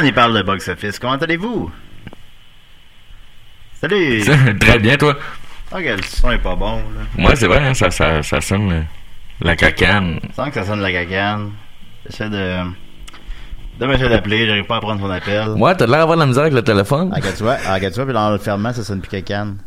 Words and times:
On 0.00 0.04
y 0.04 0.12
parle 0.12 0.36
de 0.36 0.42
box 0.42 0.68
office. 0.68 0.98
Comment 0.98 1.14
allez-vous? 1.14 1.70
Salut! 3.80 4.24
Très 4.60 4.78
bien, 4.78 4.96
toi. 4.96 5.16
Ok, 5.72 5.82
le 5.84 6.02
son 6.02 6.30
est 6.30 6.38
pas 6.38 6.56
bon, 6.56 6.76
là. 6.76 7.26
Ouais, 7.26 7.36
c'est 7.36 7.46
vrai, 7.46 7.58
hein, 7.58 7.74
ça, 7.74 7.90
ça, 7.90 8.22
ça 8.22 8.40
sonne 8.40 8.72
euh, 8.72 8.82
la 9.40 9.54
cacane. 9.54 10.18
Je 10.28 10.34
sens 10.34 10.48
que 10.48 10.54
ça 10.54 10.64
sonne 10.64 10.80
la 10.80 10.92
cacane. 10.92 11.50
J'essaie 12.06 12.30
de. 12.30 12.56
Demain, 13.78 13.92
j'essaie 13.92 14.08
d'appeler, 14.08 14.46
j'arrive 14.46 14.64
pas 14.64 14.76
à 14.76 14.80
prendre 14.80 15.00
ton 15.00 15.10
appel. 15.10 15.50
Ouais, 15.50 15.74
t'as 15.76 15.86
l'air 15.86 15.98
d'avoir 15.98 16.16
de 16.16 16.22
la 16.22 16.26
misère 16.26 16.42
avec 16.42 16.54
le 16.54 16.62
téléphone. 16.62 17.12
Ah, 17.14 17.20
tu 17.20 17.42
vois, 17.42 17.58
ah, 17.66 17.78
tu 17.78 17.90
vois, 17.90 18.04
puis 18.04 18.14
dans 18.14 18.30
le 18.30 18.38
fermement, 18.38 18.72
ça 18.72 18.82
sonne 18.82 19.00
plus 19.00 19.10
cacane. 19.10 19.58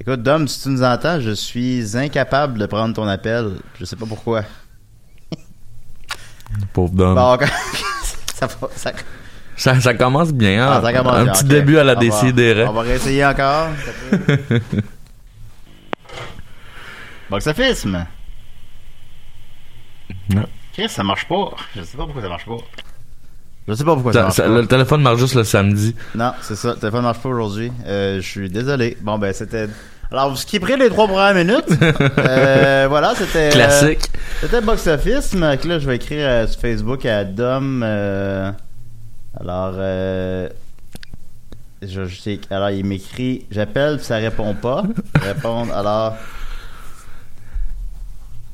Écoute, 0.00 0.22
Dom, 0.22 0.46
si 0.46 0.62
tu 0.62 0.68
nous 0.70 0.82
entends, 0.82 1.20
je 1.20 1.30
suis 1.30 1.96
incapable 1.96 2.58
de 2.58 2.66
prendre 2.66 2.94
ton 2.94 3.06
appel. 3.06 3.52
Je 3.78 3.84
sais 3.84 3.96
pas 3.96 4.06
pourquoi. 4.06 4.42
Pauvre 6.72 6.94
Dom. 6.94 7.14
Bon, 7.14 7.38
ça, 8.34 8.48
ça, 8.74 8.92
Ça, 9.56 9.80
ça 9.80 9.94
commence 9.94 10.32
bien, 10.32 10.62
hein? 10.66 10.72
Ah, 10.78 10.82
ça 10.82 10.92
commence 10.92 11.14
Un 11.16 11.24
bien, 11.24 11.32
petit 11.32 11.44
début 11.44 11.78
à 11.78 11.84
la 11.84 11.94
décidérée. 11.94 12.64
On 12.66 12.72
va 12.72 12.82
réessayer 12.82 13.24
encore. 13.24 13.68
Box 17.30 17.46
office. 17.46 17.84
Non. 17.86 18.04
Chris, 20.72 20.88
ça 20.88 21.02
marche 21.02 21.26
pas. 21.26 21.50
Je 21.74 21.82
sais 21.82 21.96
pas 21.96 22.04
pourquoi 22.04 22.22
ça 22.22 22.28
marche 22.28 22.46
pas. 22.46 22.56
Je 23.68 23.74
sais 23.74 23.84
pas 23.84 23.94
pourquoi 23.94 24.12
ça, 24.12 24.18
Ça- 24.18 24.22
marche 24.24 24.36
ça- 24.36 24.42
pas. 24.44 24.48
le 24.50 24.66
téléphone 24.66 25.02
marche 25.02 25.18
juste 25.18 25.34
le 25.34 25.42
samedi. 25.44 25.96
Non, 26.14 26.32
c'est 26.42 26.54
ça. 26.54 26.70
Le 26.74 26.76
téléphone 26.76 27.02
marche 27.02 27.18
pas 27.18 27.28
aujourd'hui. 27.30 27.72
Euh, 27.86 28.16
je 28.20 28.26
suis 28.28 28.48
désolé. 28.50 28.96
Bon, 29.00 29.18
ben, 29.18 29.32
c'était. 29.32 29.66
Alors, 30.12 30.30
vous 30.30 30.36
skipperez 30.36 30.76
les 30.76 30.88
trois 30.88 31.08
premières 31.08 31.34
minutes. 31.34 31.66
Euh, 32.18 32.86
voilà, 32.88 33.14
c'était. 33.16 33.48
euh, 33.48 33.52
Classique. 33.52 34.10
c'était 34.40 34.60
Box 34.60 34.86
Office. 34.86 35.34
Là, 35.34 35.56
je 35.78 35.86
vais 35.86 35.96
écrire 35.96 36.48
sur 36.48 36.60
Facebook 36.60 37.04
à 37.06 37.24
Dom. 37.24 37.82
Alors, 39.40 39.74
euh, 39.76 40.48
je, 41.82 42.04
je 42.06 42.20
sais- 42.20 42.40
alors, 42.50 42.70
il 42.70 42.84
m'écrit 42.84 43.46
J'appelle, 43.50 43.96
puis 43.96 44.06
ça 44.06 44.16
répond 44.16 44.54
pas. 44.54 44.82
Répondre. 45.20 45.72
Alors, 45.74 46.14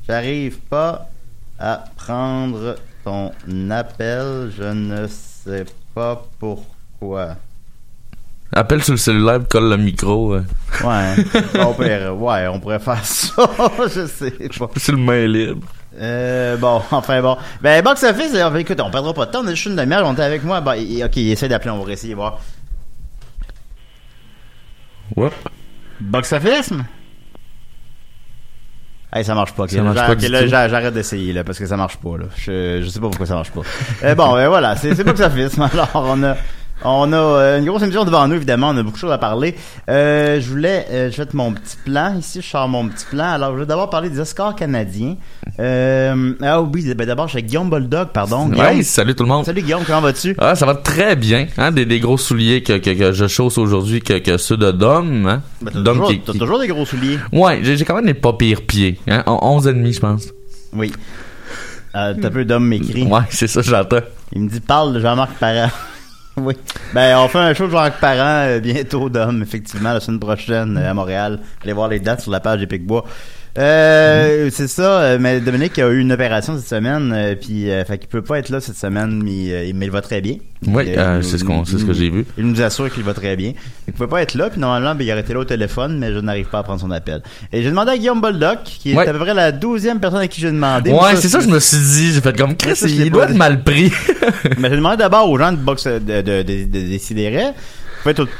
j'arrive 0.07 0.57
pas 0.69 1.09
à 1.59 1.83
prendre 1.95 2.75
ton 3.03 3.31
appel. 3.69 4.51
Je 4.57 4.63
ne 4.63 5.07
sais 5.07 5.65
pas 5.93 6.23
pourquoi. 6.39 7.35
Appelle 8.55 8.83
sur 8.83 8.93
le 8.93 8.97
cellulaire, 8.97 9.39
colle 9.49 9.69
le 9.69 9.77
micro. 9.77 10.35
euh, 10.35 10.43
Ouais, 10.83 11.15
on 11.59 11.73
pourrait, 11.73 12.07
ouais, 12.09 12.47
on 12.49 12.59
pourrait 12.59 12.79
faire 12.79 13.03
ça, 13.03 13.47
je 13.95 14.05
sais 14.05 14.31
pas. 14.59 14.69
sur 14.77 14.93
le 14.93 14.99
main 14.99 15.25
libre. 15.25 15.67
Euh, 15.99 16.57
bon, 16.57 16.81
enfin 16.91 17.21
bon. 17.21 17.37
Ben, 17.61 17.83
Box 17.83 18.03
Office, 18.03 18.33
euh, 18.35 18.55
écoute, 18.55 18.79
on 18.83 18.89
perdra 18.89 19.13
pas 19.13 19.25
de 19.27 19.31
temps, 19.31 19.41
on 19.43 19.47
a 19.47 19.51
juste 19.51 19.65
une 19.67 19.75
demi-heure, 19.75 20.05
on 20.07 20.13
était 20.13 20.23
avec 20.23 20.43
moi. 20.43 20.61
Il- 20.77 21.03
ok, 21.03 21.15
il 21.17 21.31
essaie 21.31 21.47
d'appeler, 21.47 21.71
on 21.71 21.83
va 21.83 21.91
essayer 21.91 22.13
voir. 22.13 22.39
Ouais. 25.15 25.29
Box 25.99 26.31
Office? 26.33 26.73
Hey, 29.15 29.23
ça 29.23 29.35
marche 29.35 29.53
pas. 29.53 29.63
ok. 29.63 29.69
Ça 29.69 29.81
marche 29.83 29.95
J'a- 29.97 30.05
pas 30.07 30.13
ok, 30.13 30.17
du 30.19 30.27
là, 30.27 30.41
tout. 30.43 30.47
j'a- 30.49 30.67
j'arrête 30.69 30.93
d'essayer, 30.93 31.33
là, 31.33 31.43
parce 31.43 31.59
que 31.59 31.67
ça 31.67 31.77
marche 31.77 31.97
pas, 31.97 32.17
là. 32.17 32.25
Je, 32.35 32.81
je 32.81 32.89
sais 32.89 32.99
pas 32.99 33.07
pourquoi 33.09 33.27
ça 33.27 33.35
marche 33.35 33.51
pas. 33.51 33.61
Euh, 34.03 34.15
bon, 34.15 34.33
ben 34.33 34.47
voilà, 34.47 34.75
c'est 34.75 34.95
c'est 34.95 35.03
Box 35.03 35.19
Office. 35.21 35.59
Alors, 35.73 35.89
on 35.93 36.23
a, 36.23 36.35
on 36.85 37.11
a 37.13 37.17
euh, 37.17 37.59
une 37.59 37.65
grosse 37.65 37.81
émission 37.81 38.03
devant 38.05 38.27
nous, 38.27 38.35
évidemment. 38.35 38.69
On 38.69 38.77
a 38.77 38.83
beaucoup 38.83 38.95
de 38.97 38.99
choses 39.01 39.11
à 39.11 39.17
parler. 39.17 39.55
Euh, 39.89 40.39
je 40.41 40.49
voulais, 40.49 40.85
euh, 40.91 41.11
je 41.11 41.23
mon 41.33 41.51
petit 41.53 41.77
plan. 41.85 42.15
Ici, 42.17 42.41
je 42.41 42.47
sors 42.47 42.67
mon 42.67 42.87
petit 42.89 43.05
plan. 43.09 43.25
Alors, 43.31 43.53
je 43.53 43.59
vais 43.61 43.65
d'abord 43.65 43.89
parler 43.89 44.09
des 44.09 44.19
Oscars 44.19 44.55
canadiens. 44.55 45.15
Euh, 45.59 46.33
ah 46.41 46.61
oui, 46.61 46.93
ben 46.93 47.05
d'abord, 47.07 47.29
chez 47.29 47.41
Guillaume 47.43 47.69
Bulldog, 47.69 48.09
pardon. 48.13 48.47
Guillaume. 48.47 48.65
Ouais, 48.65 48.83
salut 48.83 49.15
tout 49.15 49.23
le 49.23 49.29
monde. 49.29 49.45
Salut 49.45 49.61
Guillaume, 49.61 49.83
comment 49.85 50.01
vas-tu? 50.01 50.35
Ah, 50.37 50.55
ça 50.55 50.65
va 50.65 50.75
très 50.75 51.15
bien. 51.15 51.47
Hein? 51.57 51.71
Des, 51.71 51.85
des 51.85 51.99
gros 51.99 52.17
souliers 52.17 52.61
que, 52.63 52.77
que, 52.77 52.89
que 52.91 53.11
je 53.11 53.27
chausse 53.27 53.57
aujourd'hui 53.57 54.01
que, 54.01 54.19
que 54.19 54.37
ceux 54.37 54.57
de 54.57 54.71
Dom. 54.71 55.25
Hein? 55.27 55.41
Ben, 55.61 55.71
t'as 55.73 55.79
Dom 55.81 55.93
toujours, 55.95 56.09
qui- 56.09 56.19
t'as 56.19 56.31
qui- 56.33 56.39
toujours 56.39 56.59
des 56.59 56.67
gros 56.67 56.85
souliers. 56.85 57.19
Ouais, 57.31 57.59
j'ai 57.63 57.77
j'ai 57.77 57.85
quand 57.85 57.95
même 57.95 58.05
des 58.05 58.13
pas 58.13 58.33
pires 58.33 58.61
pieds. 58.61 58.99
Hein? 59.07 59.23
On- 59.27 59.39
11 59.41 59.67
et 59.67 59.73
demi, 59.73 59.93
je 59.93 59.99
pense. 59.99 60.27
Oui. 60.73 60.91
Euh, 61.95 62.15
t'as 62.19 62.29
peu 62.31 62.43
d'hommes 62.43 62.67
m'écrit. 62.67 63.03
Ouais, 63.03 63.21
c'est 63.29 63.47
ça, 63.47 63.61
j'entends. 63.61 63.99
Il 64.31 64.41
me 64.41 64.49
dit 64.49 64.59
parle 64.59 64.93
de 64.95 64.99
Jean-Marc 64.99 65.33
Parent. 65.33 65.69
oui. 66.37 66.55
Ben 66.93 67.17
on 67.17 67.27
fait 67.27 67.37
un 67.39 67.53
show 67.53 67.65
de 67.65 67.71
Jean-Marc 67.71 67.99
Parent 67.99 68.47
euh, 68.47 68.59
bientôt 68.59 69.09
d'hommes, 69.09 69.43
effectivement, 69.43 69.93
la 69.93 69.99
semaine 69.99 70.19
prochaine 70.19 70.77
euh, 70.77 70.89
à 70.89 70.93
Montréal. 70.93 71.39
Allez 71.63 71.73
voir 71.73 71.89
les 71.89 71.99
dates 71.99 72.21
sur 72.21 72.31
la 72.31 72.39
page 72.39 72.59
des 72.59 72.67
Picbois. 72.67 73.05
Euh, 73.55 74.49
c'est 74.51 74.67
ça, 74.67 75.01
euh, 75.01 75.17
mais 75.19 75.39
Dominique 75.39 75.77
a 75.77 75.87
eu 75.89 75.99
une 75.99 76.11
opération 76.11 76.57
cette 76.57 76.67
semaine, 76.67 77.13
euh, 77.15 77.35
puis 77.39 77.69
euh, 77.69 77.85
fait 77.85 77.99
qu'il 77.99 78.07
peut 78.09 78.23
pas 78.23 78.39
être 78.39 78.49
là 78.49 78.59
cette 78.59 78.77
semaine, 78.77 79.21
mais, 79.23 79.51
euh, 79.51 79.71
mais 79.75 79.85
il 79.85 79.91
va 79.91 80.01
très 80.01 80.21
bien. 80.21 80.37
Oui, 80.65 80.85
Euh, 80.97 81.21
c'est 81.21 81.37
ce 81.37 81.43
qu'on, 81.43 81.63
c'est 81.63 81.77
ce 81.77 81.85
que 81.85 81.93
j'ai 81.93 82.09
vu. 82.09 82.25
Il 82.37 82.45
nous 82.47 82.61
assure 82.63 82.91
qu'il 82.91 83.03
va 83.03 83.13
très 83.13 83.35
bien. 83.35 83.53
Il 83.87 83.93
pouvait 83.93 84.09
pas 84.09 84.21
être 84.23 84.33
là, 84.33 84.49
puis 84.49 84.59
normalement, 84.59 84.95
ben, 84.95 85.05
il 85.05 85.11
aurait 85.11 85.21
été 85.21 85.33
là 85.33 85.39
au 85.41 85.45
téléphone, 85.45 85.99
mais 85.99 86.11
je 86.11 86.17
n'arrive 86.19 86.47
pas 86.47 86.59
à 86.59 86.63
prendre 86.63 86.81
son 86.81 86.89
appel. 86.89 87.21
Et 87.51 87.61
j'ai 87.61 87.69
demandé 87.69 87.91
à 87.91 87.97
Guillaume 87.97 88.21
Boldoc, 88.21 88.63
qui 88.63 88.91
est 88.93 88.97
à 88.97 89.11
peu 89.13 89.19
près 89.19 89.35
la 89.35 89.51
douzième 89.51 89.99
personne 89.99 90.21
à 90.21 90.27
qui 90.27 90.41
j'ai 90.41 90.51
demandé. 90.51 90.89
Ouais, 90.91 91.15
c'est 91.17 91.29
ça, 91.29 91.39
je 91.39 91.47
me 91.47 91.59
suis 91.59 91.77
dit, 91.77 92.13
j'ai 92.13 92.21
fait 92.21 92.35
comme 92.35 92.55
Chris, 92.55 92.75
Ça, 92.75 92.87
il 92.87 93.11
doit 93.11 93.25
pas 93.27 93.31
être 93.31 93.37
mal 93.37 93.63
pris. 93.63 93.91
Mais 94.57 94.69
j'ai 94.71 94.77
demandé 94.77 94.97
d'abord 94.97 95.29
aux 95.29 95.37
gens 95.37 95.51
de 95.51 95.57
Box 95.57 95.83
de, 95.85 95.99
de, 95.99 96.21
de, 96.21 96.41
de, 96.41 96.63
de 96.63 96.87
Décideret. 96.87 97.53
Ils 97.53 98.01
pouvaient 98.03 98.15
toutes 98.15 98.35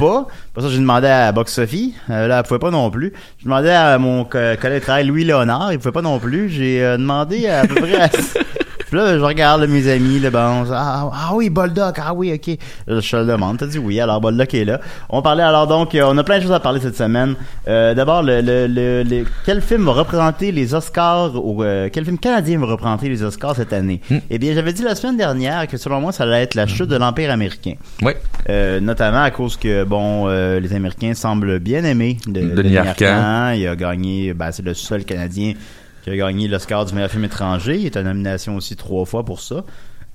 pas. 0.54 0.62
Ça, 0.62 0.70
j'ai 0.70 0.78
demandé 0.80 1.08
à 1.08 1.32
Box 1.32 1.54
Sophie. 1.54 1.94
Euh, 2.10 2.28
là, 2.28 2.38
elle 2.40 2.44
pouvait 2.48 2.60
pas 2.60 2.72
non 2.72 2.90
plus. 2.92 3.14
J'ai 3.40 3.46
demandé 3.46 3.70
à 3.70 3.98
mon 3.98 4.24
co- 4.24 4.38
collègue 4.62 4.80
de 4.80 4.84
travail 4.84 5.06
Louis 5.06 5.24
Léonard. 5.26 5.72
Il 5.74 5.80
pouvait 5.80 5.92
pas 5.92 6.02
non 6.02 6.20
plus. 6.20 6.50
J'ai 6.50 6.84
euh, 6.84 6.98
demandé 6.98 7.48
à, 7.48 7.66
peu 7.66 7.76
près 7.76 7.96
à... 8.02 8.10
Puis 8.94 9.02
là, 9.02 9.18
je 9.18 9.24
regarde 9.24 9.66
mes 9.66 9.88
amis, 9.88 10.20
là, 10.20 10.30
bon, 10.30 10.66
ah, 10.72 11.10
ah 11.12 11.32
oui, 11.34 11.50
Boldoc, 11.50 11.96
ah 11.98 12.14
oui, 12.14 12.32
ok. 12.32 12.56
Je 12.88 13.00
te 13.10 13.16
le 13.16 13.26
demande, 13.26 13.58
t'as 13.58 13.66
dit 13.66 13.80
oui, 13.80 14.00
alors 14.00 14.22
Boldoc 14.22 14.54
est 14.54 14.66
là. 14.66 14.80
On 15.10 15.24
parlait 15.24 15.42
alors 15.42 15.66
donc, 15.66 15.96
euh, 15.96 16.04
on 16.06 16.16
a 16.20 16.24
plein 16.24 16.38
de 16.38 16.44
choses 16.44 16.52
à 16.52 16.60
parler 16.60 16.80
cette 16.80 16.96
semaine. 16.96 17.34
Euh, 17.68 17.96
D'abord, 17.96 18.22
le, 18.22 18.42
le, 18.42 18.68
le, 18.68 19.02
le- 19.02 19.26
quel 19.48 19.64
film 19.64 19.86
va 19.86 19.94
représenter 19.94 20.52
les 20.52 20.76
Oscars, 20.76 21.32
ou 21.44 21.64
euh, 21.64 21.90
quel 21.92 22.06
film 22.06 22.20
canadien 22.20 22.60
va 22.60 22.68
représenter 22.68 23.10
les 23.10 23.24
Oscars 23.24 23.56
cette 23.56 23.74
année? 23.74 24.00
Eh 24.30 24.38
bien, 24.38 24.54
j'avais 24.54 24.74
dit 24.74 24.84
la 24.84 24.94
semaine 24.94 25.18
dernière 25.18 25.68
que 25.68 25.78
selon 25.78 26.00
moi, 26.00 26.12
ça 26.12 26.26
allait 26.26 26.44
être 26.44 26.54
la 26.54 26.68
chute 26.68 26.88
de 26.90 26.96
l'Empire 26.96 27.32
américain. 27.32 27.74
Oui. 28.04 28.12
Euh, 28.48 28.80
notamment 28.80 29.24
à 29.24 29.32
cause 29.32 29.58
que 29.58 29.86
bon 29.86 30.28
les 30.28 30.72
Américains 30.72 31.16
semblent 31.16 31.58
bien 31.58 31.84
aimer 31.84 32.18
de, 32.28 32.42
Denis 32.42 32.78
Arcand. 32.78 33.54
Il 33.58 33.68
a 33.68 33.76
gagné, 33.76 34.36
ben, 34.36 34.52
c'est 34.52 34.64
le 34.64 34.76
seul 34.76 35.04
Canadien 35.04 35.54
qui 36.04 36.10
a 36.10 36.16
gagné 36.16 36.48
l'Oscar 36.48 36.86
du 36.86 36.94
meilleur 36.94 37.10
film 37.10 37.24
étranger. 37.24 37.78
Il 37.80 37.86
est 37.86 37.98
en 37.98 38.04
nomination 38.04 38.56
aussi 38.56 38.76
trois 38.76 39.06
fois 39.06 39.24
pour 39.24 39.40
ça. 39.40 39.64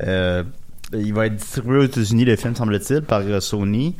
Euh, 0.02 0.44
il 0.92 1.12
va 1.12 1.26
être 1.26 1.36
distribué 1.36 1.78
aux 1.78 1.84
États-Unis 1.84 2.24
le 2.24 2.36
film 2.36 2.54
semble-t-il 2.54 3.02
par 3.02 3.20
euh, 3.20 3.40
Sony. 3.40 3.96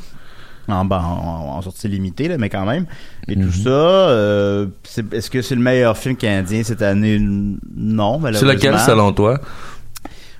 En, 0.69 0.85
ben, 0.85 0.99
en, 0.99 1.56
en 1.56 1.62
sortie 1.62 1.88
limitée, 1.88 2.29
là, 2.29 2.37
mais 2.37 2.50
quand 2.50 2.67
même. 2.67 2.85
Et 3.26 3.37
tout 3.37 3.50
ça, 3.50 3.70
euh, 3.70 4.67
est-ce 5.12 5.31
que 5.31 5.40
c'est 5.40 5.55
le 5.55 5.62
meilleur 5.62 5.96
film 5.96 6.14
canadien 6.14 6.62
cette 6.62 6.82
année? 6.82 7.19
Non, 7.19 8.20
C'est 8.35 8.44
lequel, 8.44 8.79
selon 8.79 9.12
toi? 9.12 9.40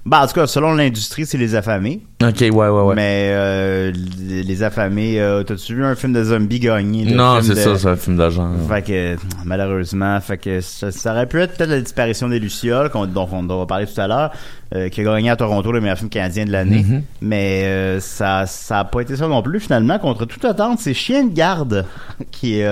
Ben, 0.07 0.21
en 0.23 0.27
tout 0.27 0.33
cas, 0.35 0.47
selon 0.47 0.73
l'industrie, 0.75 1.27
c'est 1.27 1.37
Les 1.37 1.55
Affamés. 1.55 2.01
Ok, 2.23 2.41
ouais, 2.41 2.51
ouais, 2.51 2.69
ouais. 2.69 2.95
Mais 2.95 3.29
euh, 3.33 3.93
les, 4.19 4.63
affamés, 4.63 5.21
euh, 5.21 5.43
t'as-tu 5.43 5.75
vu 5.75 5.85
un 5.85 5.95
film 5.95 6.13
de 6.15 6.25
zombies 6.25 6.61
gagner? 6.61 7.05
le 7.05 7.15
non, 7.15 7.41
c'est 7.43 7.51
de- 7.51 7.55
ça, 7.57 7.77
c'est 7.77 7.89
un 7.89 7.97
film 7.97 8.17
d'agent. 8.17 8.51
Fait 8.69 8.83
que 8.83 9.17
malheureusement, 9.45 10.19
fait 10.21 10.39
que 10.39 10.61
ça, 10.61 10.91
ça 10.93 11.13
aurait 11.13 11.27
pu 11.27 11.41
être 11.41 11.57
peut-être 11.57 11.71
la 11.71 11.81
disparition 11.81 12.29
des 12.29 12.39
lucioles, 12.41 12.91
dont, 12.93 13.29
on- 13.31 13.43
dont 13.43 13.55
on 13.55 13.59
va 13.59 13.67
parler 13.67 13.87
tout 13.87 14.01
à 14.01 14.07
l'heure, 14.09 14.31
euh, 14.75 14.89
qui 14.89 15.01
a 15.03 15.05
gagné 15.05 15.31
à 15.31 15.37
Toronto 15.37 15.71
le 15.73 15.81
meilleur 15.81 15.99
film 15.99 16.09
canadien 16.11 16.45
de 16.47 16.53
l'année. 16.53 16.83
Mhm. 16.89 17.03
Mais 17.21 17.63
euh, 17.65 18.01
ça, 18.01 18.47
ça 18.47 18.81
a 18.81 18.85
pas 18.85 19.01
été 19.03 19.15
ça 19.17 19.29
non 19.29 19.43
plus 19.43 19.61
finalement. 19.61 19.99
Contre 19.99 20.25
toute 20.25 20.45
attente, 20.45 20.79
c'est 20.81 20.95
Chien 20.95 21.25
de 21.25 21.35
garde 21.35 21.85
qui, 22.33 22.63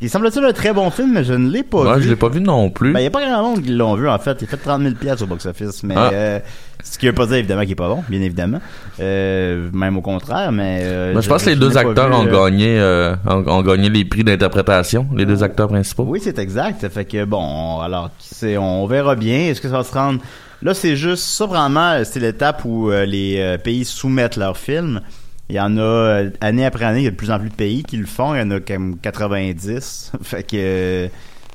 qui 0.00 0.08
semble-t-il 0.08 0.44
un 0.44 0.52
très 0.52 0.72
bon 0.74 0.90
film, 0.90 1.12
mais 1.14 1.24
je 1.24 1.32
ne 1.32 1.48
l'ai 1.50 1.62
pas 1.62 1.82
Ouais, 1.82 1.96
vu. 1.96 2.02
je 2.04 2.08
l'ai 2.10 2.16
pas 2.16 2.28
vu 2.28 2.40
non 2.40 2.68
plus. 2.70 2.92
Ben, 2.92 2.98
il 3.00 3.02
n'y 3.04 3.08
a 3.08 3.10
pas 3.10 3.24
grand 3.26 3.42
monde 3.42 3.62
qui 3.62 3.70
l'ont 3.70 3.94
vu, 3.94 4.08
en 4.08 4.18
fait. 4.18 4.36
Il 4.40 4.44
a 4.44 4.46
fait 4.48 4.56
30 4.58 4.82
000 4.82 4.94
piastres 4.94 5.22
au 5.24 5.26
box-office, 5.26 5.82
mais 5.84 5.94
Ah. 5.96 6.10
euh, 6.12 6.38
ce 6.84 6.98
qui 6.98 7.06
veut 7.06 7.14
pas 7.14 7.24
dire, 7.26 7.36
évidemment, 7.36 7.62
qu'il 7.62 7.72
est 7.72 7.74
pas 7.76 7.88
bon, 7.88 8.04
bien 8.08 8.20
évidemment. 8.20 8.60
Euh, 9.00 9.68
même 9.72 9.96
au 9.96 10.02
contraire, 10.02 10.52
mais... 10.52 10.80
euh, 10.82 11.14
Ben, 11.14 11.20
je 11.22 11.28
pense 11.28 11.44
que 11.44 11.50
les 11.50 11.56
deux 11.56 11.76
acteurs 11.78 12.08
vu, 12.08 12.14
ont 12.14 12.26
euh, 12.26 12.44
gagné, 12.44 12.78
euh, 12.78 13.14
ont, 13.26 13.42
ont 13.48 13.62
gagné 13.62 13.88
les 13.88 14.04
prix 14.04 14.22
d'interprétation, 14.22 15.06
les 15.16 15.24
deux 15.24 15.42
acteurs 15.42 15.68
principaux. 15.68 16.04
Oui, 16.06 16.20
c'est 16.22 16.38
exact. 16.38 16.86
Fait 16.88 17.04
que, 17.06 17.24
bon, 17.24 17.80
alors, 17.80 18.10
c'est, 18.18 18.58
on 18.58 18.86
verra 18.86 19.14
bien. 19.16 19.38
Est-ce 19.48 19.60
que 19.60 19.68
ça 19.68 19.78
va 19.78 19.84
se 19.84 19.92
rendre... 19.94 20.20
Là, 20.62 20.72
c'est 20.74 20.96
juste, 20.96 21.24
ça, 21.24 21.46
vraiment, 21.46 22.02
c'est 22.04 22.20
l'étape 22.20 22.62
où 22.64 22.90
euh, 22.90 23.04
les 23.06 23.56
pays 23.64 23.84
soumettent 23.84 24.36
leurs 24.36 24.56
films. 24.56 25.00
Il 25.48 25.56
y 25.56 25.60
en 25.60 25.76
a, 25.76 25.80
euh, 25.80 26.30
année 26.40 26.64
après 26.64 26.84
année, 26.84 27.00
il 27.00 27.04
y 27.04 27.08
a 27.08 27.10
de 27.10 27.16
plus 27.16 27.30
en 27.30 27.38
plus 27.38 27.50
de 27.50 27.54
pays 27.54 27.82
qui 27.84 27.96
le 27.96 28.06
font. 28.06 28.34
Il 28.34 28.38
y 28.38 28.42
en 28.42 28.50
a 28.50 28.60
comme 28.60 28.98
90. 28.98 30.12
fait 30.22 30.42
que... 30.42 30.56
euh, 30.56 31.08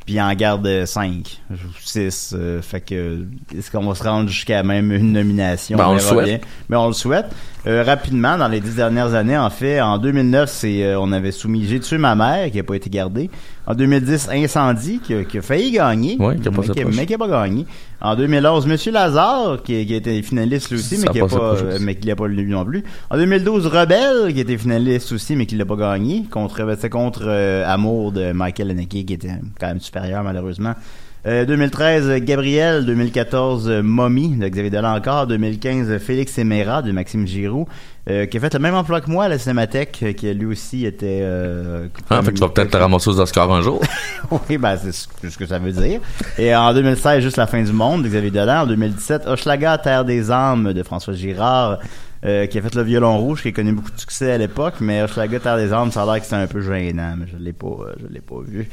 puis 0.05 0.15
ils 0.15 0.21
en 0.21 0.33
gardent 0.33 0.85
5 0.85 1.41
ou 1.51 1.55
6. 1.79 2.35
fait 2.63 2.81
que 2.81 3.27
est-ce 3.55 3.69
qu'on 3.69 3.85
va 3.85 3.93
se 3.93 4.03
rendre 4.03 4.29
jusqu'à 4.29 4.63
même 4.63 4.91
une 4.91 5.11
nomination? 5.11 5.77
Ben, 5.77 5.88
on 5.89 5.93
le 5.93 5.99
souhaite. 5.99 6.25
bien. 6.25 6.39
Mais 6.69 6.75
on 6.75 6.88
le 6.88 6.93
souhaite. 6.93 7.27
Euh, 7.67 7.83
rapidement, 7.83 8.38
dans 8.38 8.47
les 8.47 8.59
dix 8.59 8.75
dernières 8.75 9.13
années, 9.13 9.38
en 9.38 9.51
fait, 9.51 9.79
en 9.81 9.99
2009, 9.99 10.49
c'est 10.49 10.83
euh, 10.83 10.99
on 10.99 11.11
avait 11.11 11.31
soumis 11.31 11.65
J'ai 11.67 11.79
tué 11.79 11.99
ma 11.99 12.15
mère, 12.15 12.49
qui 12.49 12.57
n'a 12.57 12.63
pas 12.63 12.75
été 12.75 12.89
gardé. 12.89 13.29
En 13.68 13.75
2010, 13.75 14.30
Incendie, 14.31 15.00
qui 15.00 15.13
a, 15.13 15.24
qui 15.24 15.38
a 15.38 15.42
failli 15.42 15.72
gagner, 15.72 16.18
Ouais, 16.19 16.38
qui 16.38 16.48
a 16.48 16.52
mais, 16.52 16.68
qui, 16.68 16.86
mais 16.98 17.06
qui 17.06 17.13
a 17.13 17.18
pas 17.18 17.28
gagné. 17.28 17.66
En 18.02 18.16
2011, 18.16 18.66
Monsieur 18.66 18.92
Lazare, 18.92 19.62
qui, 19.63 19.86
qui 19.86 19.94
a 19.94 19.98
été 19.98 20.22
finaliste 20.24 20.72
lui 20.72 20.80
aussi, 20.80 20.98
mais 20.98 21.08
qui 21.08 21.19
a 21.19 21.24
passé 21.24 21.36
pas, 21.38 21.56
euh, 21.58 21.78
mais 21.80 21.96
qui 21.96 22.08
l'a 22.08 22.16
pas 22.16 22.28
non 22.28 22.66
plus. 22.66 22.84
En 23.12 23.18
2012, 23.18 23.68
Rebelle, 23.68 24.34
qui 24.34 24.40
était 24.40 24.58
finaliste 24.58 25.12
aussi, 25.12 25.36
mais 25.36 25.46
qui 25.46 25.56
l'a 25.56 25.66
pas 25.66 25.75
gagné. 25.75 26.24
Contre, 26.31 26.68
c'était 26.75 26.90
contre 26.90 27.22
euh, 27.25 27.63
Amour 27.72 28.12
de 28.12 28.31
Michael 28.31 28.72
Haneke, 28.72 28.90
qui 28.90 29.13
était 29.13 29.30
quand 29.60 29.68
même 29.68 29.80
supérieur, 29.80 30.24
malheureusement. 30.24 30.74
Euh, 31.27 31.45
2013, 31.45 32.07
euh, 32.09 32.19
Gabriel. 32.19 32.83
2014, 32.85 33.69
euh, 33.69 33.81
Mommy 33.83 34.35
de 34.38 34.47
Xavier 34.47 34.71
Dolan 34.71 34.95
encore. 34.95 35.27
2015, 35.27 35.89
euh, 35.91 36.00
Félix 36.00 36.35
Emera 36.39 36.81
de 36.81 36.91
Maxime 36.91 37.27
Giroux, 37.27 37.68
euh, 38.09 38.25
qui 38.25 38.38
a 38.38 38.39
fait 38.39 38.51
le 38.56 38.59
même 38.59 38.73
emploi 38.73 39.01
que 39.01 39.09
moi 39.12 39.25
à 39.25 39.29
la 39.29 39.38
Cinémathèque, 39.38 40.00
euh, 40.01 40.13
qui 40.13 40.33
lui 40.33 40.47
aussi 40.47 40.83
était... 40.85 41.19
Euh, 41.21 41.88
Ah, 42.09 42.15
comme- 42.15 42.25
fait 42.25 42.31
que 42.31 42.35
tu 42.38 42.41
vas 42.41 42.50
peut-être 42.50 42.71
te 42.71 42.77
ramasser 42.77 43.09
aux 43.12 43.19
Oscars 43.19 43.51
un 43.53 43.62
jour. 43.62 43.81
oui, 44.50 44.57
ben, 44.57 44.75
c'est 44.77 44.91
ce 45.29 45.38
que 45.38 45.45
ça 45.45 45.59
veut 45.59 45.71
dire. 45.71 46.00
Et 46.39 46.56
en 46.56 46.73
2016, 46.73 47.21
juste 47.21 47.38
la 47.38 47.45
fin 47.45 47.62
du 47.62 47.71
monde 47.71 48.01
de 48.01 48.07
Xavier 48.07 48.31
Dolan. 48.31 48.62
En 48.63 48.65
2017, 48.65 49.27
Hochelaga, 49.27 49.77
Terre 49.77 50.06
des 50.06 50.31
âmes 50.31 50.74
de 50.74 50.81
François 50.81 51.13
Girard, 51.13 51.77
euh, 52.25 52.47
qui 52.47 52.57
a 52.57 52.63
fait 52.63 52.74
le 52.74 52.81
violon 52.81 53.17
rouge, 53.19 53.44
qui 53.44 53.50
a 53.50 53.51
connu 53.51 53.74
beaucoup 53.74 53.91
de 53.91 54.00
succès 54.00 54.31
à 54.31 54.38
l'époque, 54.39 54.75
mais 54.79 55.03
Hochelaga, 55.03 55.39
Terre 55.39 55.57
des 55.57 55.71
âmes, 55.71 55.91
ça 55.91 56.01
a 56.01 56.06
l'air 56.06 56.15
que 56.17 56.24
c'était 56.24 56.35
un 56.38 56.47
peu 56.47 56.62
gênant, 56.62 57.13
mais 57.15 57.25
je 57.31 57.38
l'ai 57.38 57.53
pas, 57.53 57.67
euh, 57.67 57.94
je 58.01 58.12
l'ai 58.12 58.21
pas 58.21 58.35
vu. 58.44 58.67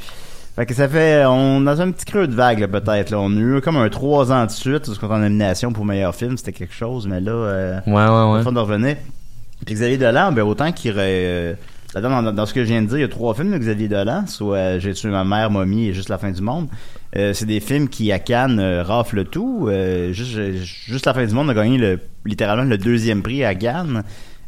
Fait 0.59 0.67
que 0.67 0.75
ça 0.75 0.89
fait, 0.89 1.25
on 1.25 1.65
a 1.69 1.81
un 1.81 1.93
petit 1.93 2.05
creux 2.05 2.27
de 2.27 2.35
vague, 2.35 2.59
là, 2.59 2.67
peut-être, 2.67 3.11
là. 3.11 3.21
On 3.21 3.31
a 3.31 3.39
eu 3.39 3.61
comme 3.61 3.77
un 3.77 3.89
trois 3.89 4.33
ans 4.33 4.45
de 4.45 4.51
suite, 4.51 4.87
parce 4.87 4.99
qu'on 4.99 5.07
est 5.09 5.15
en 5.15 5.19
nomination 5.19 5.73
pour 5.73 5.85
meilleur 5.85 6.13
film, 6.17 6.37
c'était 6.37 6.51
quelque 6.51 6.75
chose, 6.75 7.07
mais 7.07 7.21
là, 7.21 7.31
euh, 7.31 7.81
Ouais, 7.87 7.93
ouais, 7.93 8.33
ouais. 8.33 8.43
fun 8.43 8.51
de 8.51 8.59
revenir. 8.59 8.97
Puis 9.65 9.77
Xavier 9.77 9.99
Dolan, 9.99 10.33
ben 10.33 10.43
autant 10.43 10.73
qu'il 10.73 10.95
euh, 10.97 11.55
dans, 11.95 12.33
dans 12.33 12.47
ce 12.47 12.53
que 12.53 12.65
je 12.65 12.69
viens 12.71 12.83
de 12.83 12.89
dire, 12.89 12.99
il 12.99 13.03
y 13.03 13.05
a 13.05 13.09
trois 13.09 13.35
films 13.35 13.53
de 13.53 13.59
Xavier 13.59 13.87
Dolan, 13.87 14.27
soit 14.27 14.57
euh, 14.57 14.81
J'ai 14.81 14.95
tué 14.95 15.11
ma 15.11 15.23
mère, 15.23 15.49
Mommy 15.49 15.91
et 15.91 15.93
Juste 15.95 16.09
la 16.09 16.19
fin 16.19 16.33
du 16.33 16.43
monde. 16.43 16.67
Euh, 17.17 17.33
c'est 17.35 17.47
des 17.47 17.61
films 17.61 17.89
qui, 17.89 18.11
à 18.11 18.19
Cannes, 18.19 18.59
euh, 18.59 18.83
raflent 18.83 19.15
le 19.15 19.25
tout. 19.27 19.69
Euh, 19.69 20.13
juste, 20.13 20.37
juste 20.89 21.07
la 21.07 21.15
fin 21.15 21.25
du 21.25 21.35
monde 21.35 21.51
a 21.51 21.55
gagné 21.55 21.79
le, 21.79 22.01
littéralement 22.27 22.65
le 22.65 22.79
deuxième 22.79 23.23
prix 23.23 23.45
à 23.45 23.55
Cannes. 23.55 24.03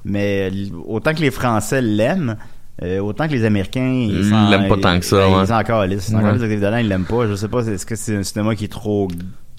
Mais 0.04 0.50
autant 0.88 1.14
que 1.14 1.20
les 1.20 1.30
Français 1.30 1.80
l'aiment, 1.80 2.36
euh, 2.82 2.98
autant 3.00 3.26
que 3.28 3.32
les 3.32 3.44
Américains... 3.44 4.06
Ils 4.08 4.30
l'aiment 4.50 4.68
pas 4.68 4.76
tant 4.78 4.98
que 4.98 5.04
ça, 5.04 5.16
ben, 5.16 5.26
ouais. 5.36 5.42
Ils 5.42 5.46
sont 5.46 5.52
encore 5.54 5.84
lisses. 5.86 6.08
Ils 6.08 6.12
sont 6.12 6.16
Ouais. 6.16 6.20
encore 6.22 6.32
de 6.34 6.38
Xavier 6.38 6.56
Dolan, 6.60 6.78
ils 6.78 6.88
l'aiment 6.88 7.04
pas. 7.04 7.26
Je 7.26 7.34
sais 7.34 7.48
pas, 7.48 7.60
est-ce 7.66 7.84
que 7.86 7.96
c'est 7.96 8.16
un 8.16 8.22
cinéma 8.22 8.54
qui 8.54 8.64
est 8.64 8.68
trop 8.68 9.08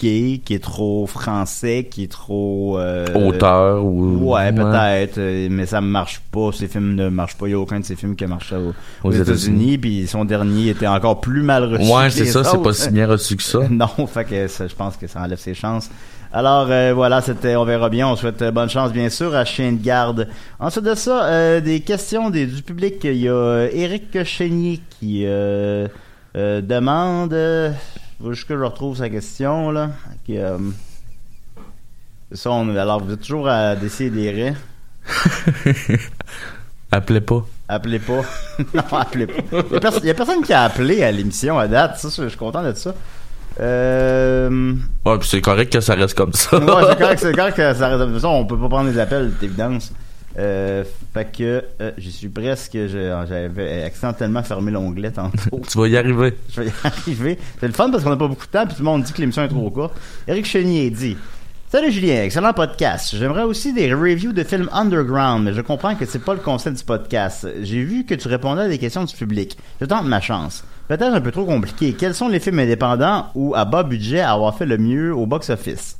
gay, 0.00 0.40
qui 0.44 0.54
est 0.54 0.58
trop 0.62 1.06
français, 1.06 1.86
qui 1.88 2.02
est 2.04 2.10
trop... 2.10 2.76
euh, 2.80 3.06
Auteur 3.14 3.84
ou. 3.84 4.32
Ouais, 4.34 4.52
peut-être, 4.52 5.18
euh, 5.18 5.46
mais 5.48 5.64
ça 5.66 5.80
marche 5.80 6.20
pas. 6.32 6.50
Ces 6.52 6.66
films 6.66 6.96
ne 6.96 7.08
marchent 7.08 7.36
pas. 7.36 7.46
Il 7.46 7.52
y 7.52 7.54
a 7.54 7.58
aucun 7.60 7.78
de 7.78 7.84
ces 7.84 7.94
films 7.94 8.16
qui 8.16 8.24
a 8.24 8.26
marché 8.26 8.56
aux, 8.56 8.72
aux 9.04 9.08
Aux 9.08 9.12
États-Unis. 9.12 9.78
Puis 9.78 10.08
son 10.08 10.24
dernier 10.24 10.70
était 10.70 10.88
encore 10.88 11.20
plus 11.20 11.42
mal 11.42 11.64
reçu. 11.72 11.88
Ouais, 11.92 12.10
c'est 12.10 12.24
ça, 12.26 12.42
c'est 12.42 12.60
pas 12.60 12.72
si 12.72 12.90
bien 12.90 13.06
reçu 13.06 13.36
que 13.36 13.42
ça. 13.44 13.60
non, 13.70 13.86
fait 14.08 14.24
que 14.24 14.48
ça, 14.48 14.66
je 14.66 14.74
pense 14.74 14.96
que 14.96 15.06
ça 15.06 15.20
enlève 15.20 15.38
ses 15.38 15.54
chances. 15.54 15.88
Alors 16.34 16.66
euh, 16.70 16.92
voilà, 16.94 17.20
c'était, 17.20 17.56
on 17.56 17.64
verra 17.64 17.90
bien. 17.90 18.08
On 18.08 18.16
souhaite 18.16 18.40
euh, 18.42 18.50
bonne 18.50 18.70
chance 18.70 18.90
bien 18.92 19.08
sûr 19.10 19.34
à 19.34 19.44
Chien 19.44 19.72
de 19.72 19.82
garde. 19.82 20.28
Ensuite 20.58 20.84
de 20.84 20.94
ça, 20.94 21.24
euh, 21.26 21.60
des 21.60 21.80
questions 21.80 22.30
des, 22.30 22.46
du 22.46 22.62
public. 22.62 22.96
Il 23.04 23.16
y 23.16 23.28
a 23.28 23.32
euh, 23.32 23.68
Éric 23.72 24.24
Chénier 24.24 24.80
qui 24.98 25.24
euh, 25.26 25.86
euh, 26.36 26.60
demande. 26.62 27.34
Euh, 27.34 27.70
faut 28.22 28.32
juste 28.32 28.48
que 28.48 28.56
je 28.56 28.62
retrouve 28.62 28.96
sa 28.96 29.10
question 29.10 29.70
là? 29.70 29.90
Qui, 30.24 30.38
euh, 30.38 30.56
ça, 32.32 32.50
on- 32.50 32.74
alors 32.76 33.02
vous 33.04 33.12
êtes 33.12 33.20
toujours 33.20 33.48
à 33.48 33.76
décider 33.76 34.54
Appelez 36.90 37.20
pas. 37.20 37.44
Appelez 37.68 37.98
pas. 37.98 38.22
non, 38.74 38.82
appelez 38.98 39.26
pas. 39.26 39.42
Il 39.52 39.72
y, 39.72 39.76
a 39.76 39.80
pers- 39.80 39.98
il 40.02 40.06
y 40.06 40.10
a 40.10 40.14
personne 40.14 40.42
qui 40.42 40.52
a 40.52 40.62
appelé 40.62 41.02
à 41.02 41.10
l'émission 41.10 41.58
à 41.58 41.66
date. 41.68 41.98
Ça, 41.98 42.08
je 42.14 42.22
je 42.24 42.28
suis 42.28 42.38
content 42.38 42.62
de 42.62 42.72
ça. 42.74 42.94
Euh... 43.60 44.74
Ouais, 45.04 45.18
puis 45.18 45.28
c'est 45.28 45.40
correct 45.40 45.72
que 45.72 45.80
ça 45.80 45.94
reste 45.94 46.14
comme 46.14 46.32
ça. 46.32 46.58
ouais, 46.58 46.84
c'est 46.88 46.98
correct, 46.98 47.18
c'est 47.22 47.34
correct 47.34 47.56
que 47.56 47.74
ça 47.74 47.88
reste. 47.88 48.02
Toute 48.02 48.14
façon, 48.14 48.28
on 48.28 48.46
peut 48.46 48.58
pas 48.58 48.68
prendre 48.68 48.90
des 48.90 48.98
appels, 48.98 49.32
d'évidence. 49.40 49.92
Euh, 50.38 50.82
fait 51.12 51.30
que 51.30 51.64
euh, 51.80 51.92
j'y 51.98 52.10
suis 52.10 52.28
presque. 52.28 52.72
J'avais 52.72 53.82
accidentellement 53.84 54.42
fermé 54.42 54.70
l'onglet 54.70 55.10
tantôt. 55.10 55.60
tu 55.70 55.78
vas 55.78 55.88
y 55.88 55.96
arriver. 55.96 56.34
Je 56.50 56.62
vais 56.62 56.68
y 56.68 56.72
arriver. 56.84 57.38
C'est 57.60 57.66
le 57.66 57.72
fun 57.72 57.90
parce 57.90 58.02
qu'on 58.02 58.10
n'a 58.10 58.16
pas 58.16 58.28
beaucoup 58.28 58.46
de 58.46 58.50
temps, 58.50 58.66
puis 58.66 58.74
tout 58.74 58.82
le 58.82 58.86
monde 58.86 59.02
dit 59.02 59.12
que 59.12 59.20
l'émission 59.20 59.42
est 59.42 59.48
trop 59.48 59.70
courte. 59.70 59.94
Eric 60.26 60.46
Chenier 60.46 60.90
dit 60.90 61.16
Salut 61.68 61.90
Julien, 61.90 62.22
excellent 62.22 62.52
podcast. 62.52 63.16
J'aimerais 63.16 63.44
aussi 63.44 63.72
des 63.72 63.92
reviews 63.94 64.32
de 64.32 64.44
films 64.44 64.68
underground, 64.72 65.44
mais 65.44 65.54
je 65.54 65.62
comprends 65.62 65.94
que 65.94 66.04
c'est 66.04 66.18
pas 66.18 66.34
le 66.34 66.40
concept 66.40 66.76
du 66.78 66.84
podcast. 66.84 67.48
J'ai 67.62 67.82
vu 67.82 68.04
que 68.04 68.14
tu 68.14 68.28
répondais 68.28 68.62
à 68.62 68.68
des 68.68 68.78
questions 68.78 69.04
du 69.04 69.14
public. 69.16 69.56
Je 69.80 69.86
tente 69.86 70.06
ma 70.06 70.20
chance. 70.20 70.64
Peut-être 70.96 71.14
un 71.14 71.20
peu 71.20 71.30
trop 71.32 71.44
compliqué. 71.44 71.94
Quels 71.94 72.14
sont 72.14 72.28
les 72.28 72.40
films 72.40 72.58
indépendants 72.60 73.26
ou 73.34 73.54
à 73.54 73.64
bas 73.64 73.82
budget 73.82 74.20
à 74.20 74.32
avoir 74.32 74.56
fait 74.56 74.66
le 74.66 74.78
mieux 74.78 75.14
au 75.14 75.26
box-office? 75.26 75.96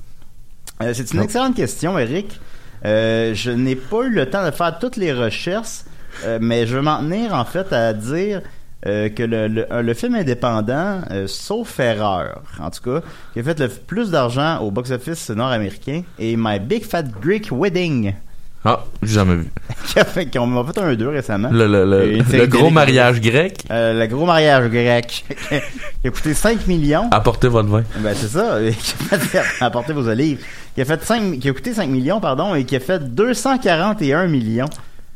Euh, 0.83 0.93
c'est 0.95 1.13
une 1.13 1.21
Oh. 1.21 1.23
excellente 1.25 1.55
question, 1.55 1.99
Eric. 1.99 2.41
Euh, 2.85 3.33
je 3.35 3.51
n'ai 3.51 3.77
pas 3.77 4.03
eu 4.05 4.11
le 4.11 4.29
temps 4.29 4.45
de 4.45 4.51
faire 4.51 4.79
toutes 4.79 4.97
les 4.97 5.13
recherches, 5.13 5.83
euh, 6.25 6.39
mais 6.41 6.67
je 6.67 6.77
veux 6.77 6.83
m'en 6.83 6.99
tenir 6.99 7.33
en 7.35 7.45
fait 7.45 7.73
à 7.73 7.93
dire 7.93 8.43
que 8.85 9.23
le, 9.23 9.47
le, 9.47 9.67
le 9.81 9.95
film 9.95 10.17
indépendant, 10.17 11.03
sauf 11.29 11.79
erreur, 11.79 12.43
en 12.59 12.69
tout 12.69 12.81
cas, 12.83 13.01
qui 13.33 13.39
a 13.39 13.43
fait 13.45 13.61
le 13.61 13.69
plus 13.69 14.11
d'argent 14.11 14.59
au 14.59 14.73
box-office 14.73 15.31
nord-américain, 15.31 16.03
est 16.19 16.35
My 16.37 16.59
Big 16.59 16.85
Fat 16.85 17.05
Greek 17.05 17.51
Wedding, 17.53 18.13
Ah, 18.65 18.85
j'ai 19.03 19.15
jamais 19.15 19.35
vu. 19.37 19.51
qui 19.87 19.99
a 19.99 20.05
fait, 20.05 20.39
ont 20.39 20.65
fait 20.65 20.79
un 20.79 20.95
2 20.95 21.09
récemment. 21.09 21.49
Le, 21.51 21.67
le, 21.67 21.85
le, 21.85 22.13
une 22.13 22.25
le 22.25 22.47
gros 22.47 22.71
mariage 22.71 23.21
grec. 23.21 23.65
Euh, 23.71 23.99
le 23.99 24.07
gros 24.07 24.25
mariage 24.25 24.71
grec, 24.71 25.25
qui 26.01 26.09
a 26.09 26.11
coûté 26.11 26.33
5 26.33 26.69
millions. 26.69 27.09
Apportez 27.11 27.49
votre 27.49 27.69
vin. 27.69 27.83
Ben 27.99 28.15
c'est 28.15 28.29
ça, 28.29 28.63
et 28.63 28.73
qui 28.73 28.95
a 29.11 29.19
fait 29.19 29.43
apportez 29.61 29.93
vos 29.93 30.07
olives, 30.07 30.45
qui 30.77 30.81
a 30.81 30.85
fait 30.85 31.03
5 31.03 31.41
qui 31.41 31.49
a 31.49 31.53
coûté 31.53 31.75
5 31.75 31.89
millions 31.89 32.21
pardon 32.21 32.55
et 32.55 32.65
qui 32.65 32.77
a 32.77 32.81
fait 32.81 33.01
241 33.01 34.29
millions. 34.29 34.71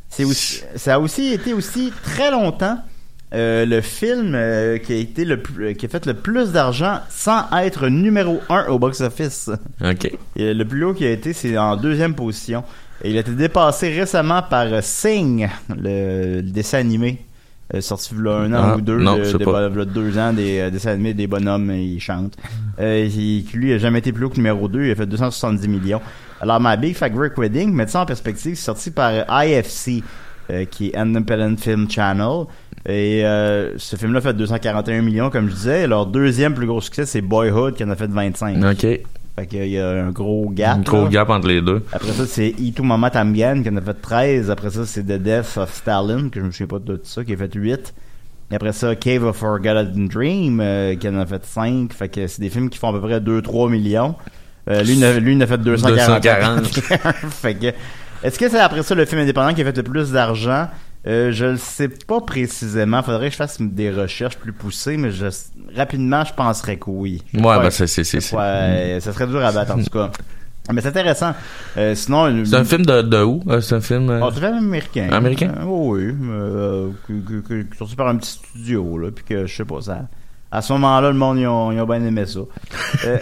C'est 0.09 0.25
aussi 0.25 0.63
ça 0.75 0.95
a 0.95 0.99
aussi 0.99 1.33
été 1.33 1.53
aussi 1.53 1.93
très 2.03 2.33
longtemps 2.33 2.79
euh, 3.35 3.67
le 3.67 3.81
film 3.81 4.35
euh, 4.35 4.79
qui 4.79 4.93
a 4.93 4.97
été 4.97 5.25
le 5.25 5.41
plus, 5.41 5.75
qui 5.75 5.87
a 5.87 5.89
fait 5.89 6.07
le 6.07 6.15
plus 6.15 6.53
d'argent 6.53 7.01
sans 7.11 7.45
être 7.59 7.89
numéro 7.89 8.41
1 8.49 8.67
au 8.69 8.79
box 8.79 9.01
office. 9.01 9.51
OK. 9.85 10.11
Et 10.37 10.55
le 10.55 10.65
plus 10.65 10.85
haut 10.85 10.95
qui 10.95 11.05
a 11.05 11.11
été 11.11 11.33
c'est 11.33 11.57
en 11.59 11.77
deuxième 11.77 12.15
position 12.15 12.65
et 13.05 13.11
il 13.11 13.17
a 13.17 13.21
été 13.21 13.33
dépassé 13.33 13.89
récemment 13.91 14.43
par 14.43 14.67
euh, 14.73 14.81
Sing, 14.83 15.49
le, 15.69 16.37
le 16.37 16.43
dessin 16.43 16.79
animé 16.79 17.19
euh, 17.75 17.81
sorti 17.81 18.11
il 18.17 18.25
y 18.25 18.29
a 18.29 18.33
un 18.33 18.53
an 18.53 18.71
Ah, 18.73 18.77
ou 18.77 18.81
deux, 18.81 18.99
non, 18.99 19.17
de- 19.19 19.25
de- 19.39 19.45
pas. 19.45 19.69
il 19.73 19.77
y 19.77 19.81
a 19.81 19.85
deux 19.85 20.19
ans, 20.19 20.33
des 20.33 20.61
euh, 20.61 20.71
dessins 20.71 20.93
animés, 20.93 21.15
des 21.15 21.27
bonhommes, 21.27 21.71
euh, 21.71 21.77
ils 21.77 22.01
chantent. 22.01 22.37
Euh, 22.79 23.09
il- 23.13 23.45
lui 23.55 23.73
a 23.73 23.79
jamais 23.79 23.99
été 23.99 24.13
plus 24.13 24.25
haut 24.27 24.31
que 24.31 24.37
numéro 24.37 24.69
2, 24.69 24.85
il 24.85 24.91
a 24.93 24.95
fait 24.95 25.07
270 25.07 25.67
millions. 25.67 26.01
Alors, 26.41 26.59
My 26.61 26.77
Big 26.77 26.95
Fat 26.95 27.09
Greek 27.11 27.37
Wedding, 27.37 27.73
mettre 27.73 27.91
ça 27.91 28.03
en 28.03 28.07
perspective, 28.07 28.55
c'est 28.55 28.65
sorti 28.67 28.91
par 28.93 29.11
IFC, 29.45 30.03
qui 30.71 30.89
est 30.91 30.97
Independent 30.97 31.59
Film 31.59 31.91
Channel. 31.91 32.45
Et 32.89 33.25
euh, 33.27 33.77
ce 33.79 33.97
film-là 33.97 34.21
fait 34.21 34.35
241 34.35 35.03
millions, 35.03 35.29
comme 35.31 35.49
je 35.49 35.55
disais. 35.55 35.87
Leur 35.89 36.07
deuxième 36.07 36.55
plus 36.55 36.67
gros 36.69 36.81
succès, 36.81 37.05
c'est 37.05 37.21
Boyhood, 37.21 37.75
qui 37.75 37.83
en 37.83 37.91
a 37.91 37.97
fait 37.97 38.07
25. 38.07 38.63
OK. 38.65 38.87
Fait 39.39 39.47
qu'il 39.47 39.69
y 39.69 39.79
a 39.79 39.91
un 39.91 40.11
gros 40.11 40.49
gap. 40.51 40.79
Un 40.79 40.81
gros 40.81 41.05
là. 41.05 41.11
gap 41.11 41.31
entre 41.31 41.49
les 41.49 41.61
deux. 41.61 41.83
Après 41.93 42.13
ça, 42.13 42.25
c'est 42.27 42.55
Itu 42.59 42.83
Mama 42.83 43.11
Tamgan 43.11 43.63
qui 43.63 43.69
en 43.69 43.77
a 43.77 43.83
fait 43.83 44.01
13. 44.01 44.51
Après 44.51 44.71
ça, 44.71 44.87
c'est 44.87 45.03
The 45.03 45.21
Death 45.23 45.59
of 45.59 45.75
Stalin, 45.75 46.31
que 46.31 46.41
je 46.41 46.47
me 46.47 46.51
souviens 46.51 46.67
pas 46.67 46.79
de 46.79 46.97
tout 46.97 47.05
ça, 47.05 47.23
qui 47.23 47.35
a 47.35 47.37
fait 47.37 47.53
8. 47.55 47.95
Et 48.51 48.55
après 48.55 48.73
ça, 48.73 48.95
Cave 48.97 49.25
of 49.25 49.37
Forgotten 49.37 50.09
Dream, 50.09 50.61
euh, 50.63 50.95
qui 50.95 51.09
en 51.09 51.19
a 51.19 51.27
fait 51.27 51.45
5. 51.45 51.93
Fait 51.93 52.09
que 52.09 52.27
c'est 52.27 52.41
des 52.41 52.49
films 52.49 52.71
qui 52.71 52.79
font 52.79 52.89
à 52.89 52.93
peu 52.93 53.01
près 53.01 53.21
2-3 53.21 53.69
millions. 53.71 54.15
Euh, 54.71 54.83
lui, 54.83 54.95
il 54.95 55.05
en 55.05 55.09
a- 55.09 55.19
lui, 55.19 55.33
il 55.35 55.39
en 55.39 55.43
a 55.43 55.47
fait 55.47 55.59
240. 55.59 56.63
240. 56.63 56.67
fait 57.31 57.55
que, 57.55 57.67
est-ce 58.23 58.39
que 58.39 58.49
c'est 58.49 58.59
après 58.59 58.83
ça 58.83 58.95
le 58.95 59.05
film 59.05 59.21
indépendant 59.21 59.53
qui 59.53 59.61
a 59.61 59.65
fait 59.65 59.77
le 59.77 59.83
plus 59.83 60.13
d'argent? 60.13 60.69
Euh, 61.07 61.31
je 61.31 61.45
le 61.47 61.57
sais 61.57 61.89
pas 61.89 62.21
précisément. 62.21 63.03
Faudrait 63.03 63.27
que 63.29 63.33
je 63.33 63.37
fasse 63.37 63.61
des 63.61 63.91
recherches 63.93 64.37
plus 64.39 64.53
poussées, 64.53 64.97
mais 64.97 65.13
je, 65.13 65.27
rapidement, 65.77 66.25
je 66.25 66.35
penserais 66.35 66.77
que 66.79 66.91
oui. 66.91 67.23
Je 67.33 67.39
Ouais, 67.41 67.59
ben 67.59 67.71
c'est 67.71 67.87
c'est 67.87 68.03
c'est 68.05 68.19
euh, 68.37 69.01
ça 69.01 69.13
serait 69.13 69.27
dur 69.29 69.45
à 69.45 69.53
battre, 69.53 69.73
en 69.77 69.83
tout 69.83 69.91
cas. 69.91 70.11
Mais 70.73 70.81
c'est 70.81 70.89
intéressant. 70.89 71.33
Euh, 71.77 71.95
sinon, 71.95 72.45
C'est 72.45 72.57
un 72.57 72.65
film 72.65 72.85
de, 72.85 73.03
de 73.03 73.23
où 73.23 73.41
Euh, 73.49 73.61
C'est 73.61 73.77
un 73.77 73.81
film. 73.81 74.11
euh, 74.11 74.21
Oh, 74.21 74.31
c'est 74.35 74.43
un 74.45 74.49
film 74.49 74.65
américain. 74.67 75.09
Américain? 75.13 75.55
Oui, 75.65 76.13
sorti 77.79 77.95
par 77.95 78.09
un 78.09 78.17
petit 78.17 78.31
studio, 78.33 78.99
là, 78.99 79.11
puis 79.13 79.25
que, 79.25 79.47
je 79.47 79.55
sais 79.57 79.65
pas, 79.65 79.81
ça... 79.81 80.09
À 80.53 80.63
ce 80.63 80.73
moment-là, 80.75 81.09
le 81.09 81.15
monde, 81.19 81.39
ils 81.39 81.47
ont, 81.47 81.73
ils 81.73 81.81
ont 81.81 81.87
bien 81.87 82.03
aimé 82.05 82.25
ça. 82.25 82.39
Euh, 83.05 83.19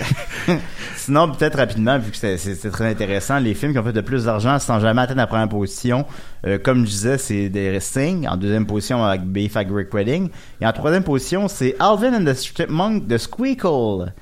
sinon, 0.96 1.30
peut-être 1.32 1.56
rapidement, 1.56 1.98
vu 1.98 2.10
que 2.10 2.16
c'est- 2.16 2.70
très 2.70 2.90
intéressant, 2.90 3.38
les 3.38 3.54
films 3.54 3.72
qui 3.72 3.78
ont 3.78 3.82
fait 3.82 3.92
le 3.92 4.02
plus 4.02 4.24
d'argent 4.24 4.58
sans 4.58 4.78
jamais 4.78 5.02
atteindre 5.02 5.20
la 5.20 5.26
première 5.26 5.48
position, 5.48 6.04
euh, 6.46 6.58
comme 6.62 6.84
je 6.84 6.90
disais, 6.90 7.18
c'est 7.18 7.48
des 7.48 7.80
Sing, 7.80 8.28
en 8.28 8.36
deuxième 8.36 8.66
position 8.66 9.02
avec 9.04 9.22
Fat 9.50 9.64
Greek 9.64 9.92
Wedding, 9.94 10.28
et 10.60 10.66
en 10.66 10.72
troisième 10.72 11.02
position, 11.02 11.48
c'est 11.48 11.74
Alvin 11.80 12.12
and 12.14 12.24
the 12.24 12.36
Chipmunk 12.36 13.06
de 13.06 13.16
Squeakle, 13.16 14.12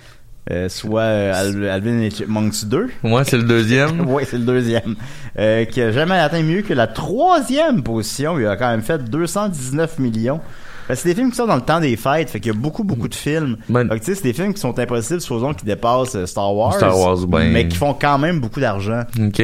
euh, 0.50 0.68
soit 0.68 1.02
Al- 1.02 1.68
Alvin 1.68 2.00
et 2.00 2.10
Chipmunks 2.10 2.64
2. 2.66 2.88
Ouais, 3.02 3.24
c'est 3.24 3.36
le 3.36 3.44
deuxième. 3.44 4.00
Oui, 4.08 4.22
c'est 4.28 4.38
le 4.38 4.44
deuxième. 4.44 4.94
Qui 5.36 5.82
a 5.82 5.90
jamais 5.92 6.18
atteint 6.18 6.42
mieux 6.42 6.62
que 6.62 6.72
la 6.72 6.86
troisième 6.86 7.82
position. 7.82 8.38
Il 8.38 8.46
a 8.46 8.56
quand 8.56 8.70
même 8.70 8.82
fait 8.82 9.02
219 9.04 9.98
millions. 9.98 10.40
C'est 10.88 11.04
des 11.08 11.14
films 11.14 11.30
qui 11.30 11.36
sont 11.36 11.46
dans 11.46 11.56
le 11.56 11.62
temps 11.62 11.80
des 11.80 11.96
fêtes. 11.96 12.30
Fait 12.30 12.40
qu'il 12.40 12.52
y 12.52 12.56
a 12.56 12.58
beaucoup, 12.58 12.84
beaucoup 12.84 13.08
de 13.08 13.14
films. 13.14 13.56
Ben- 13.68 13.88
Fait 13.88 13.94
que, 13.98 14.04
tu 14.04 14.06
sais, 14.06 14.14
c'est 14.16 14.22
des 14.24 14.32
films 14.32 14.52
qui 14.54 14.60
sont 14.60 14.78
impossibles, 14.78 15.20
supposons, 15.20 15.54
qui 15.54 15.64
dépassent 15.64 16.16
euh, 16.16 16.26
Star 16.26 16.54
Wars. 16.54 16.74
Star 16.74 16.98
Wars, 16.98 17.16
ben- 17.26 17.50
Mais 17.52 17.68
qui 17.68 17.76
font 17.76 17.94
quand 17.94 18.18
même 18.18 18.40
beaucoup 18.40 18.60
d'argent. 18.60 19.02
OK. 19.18 19.42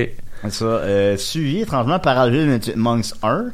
Ça, 0.50 0.64
euh, 0.64 1.16
suivi 1.16 1.60
étrangement 1.60 1.98
par 1.98 2.18
Alvin 2.18 2.60
Chipmunks 2.60 3.06
1, 3.22 3.46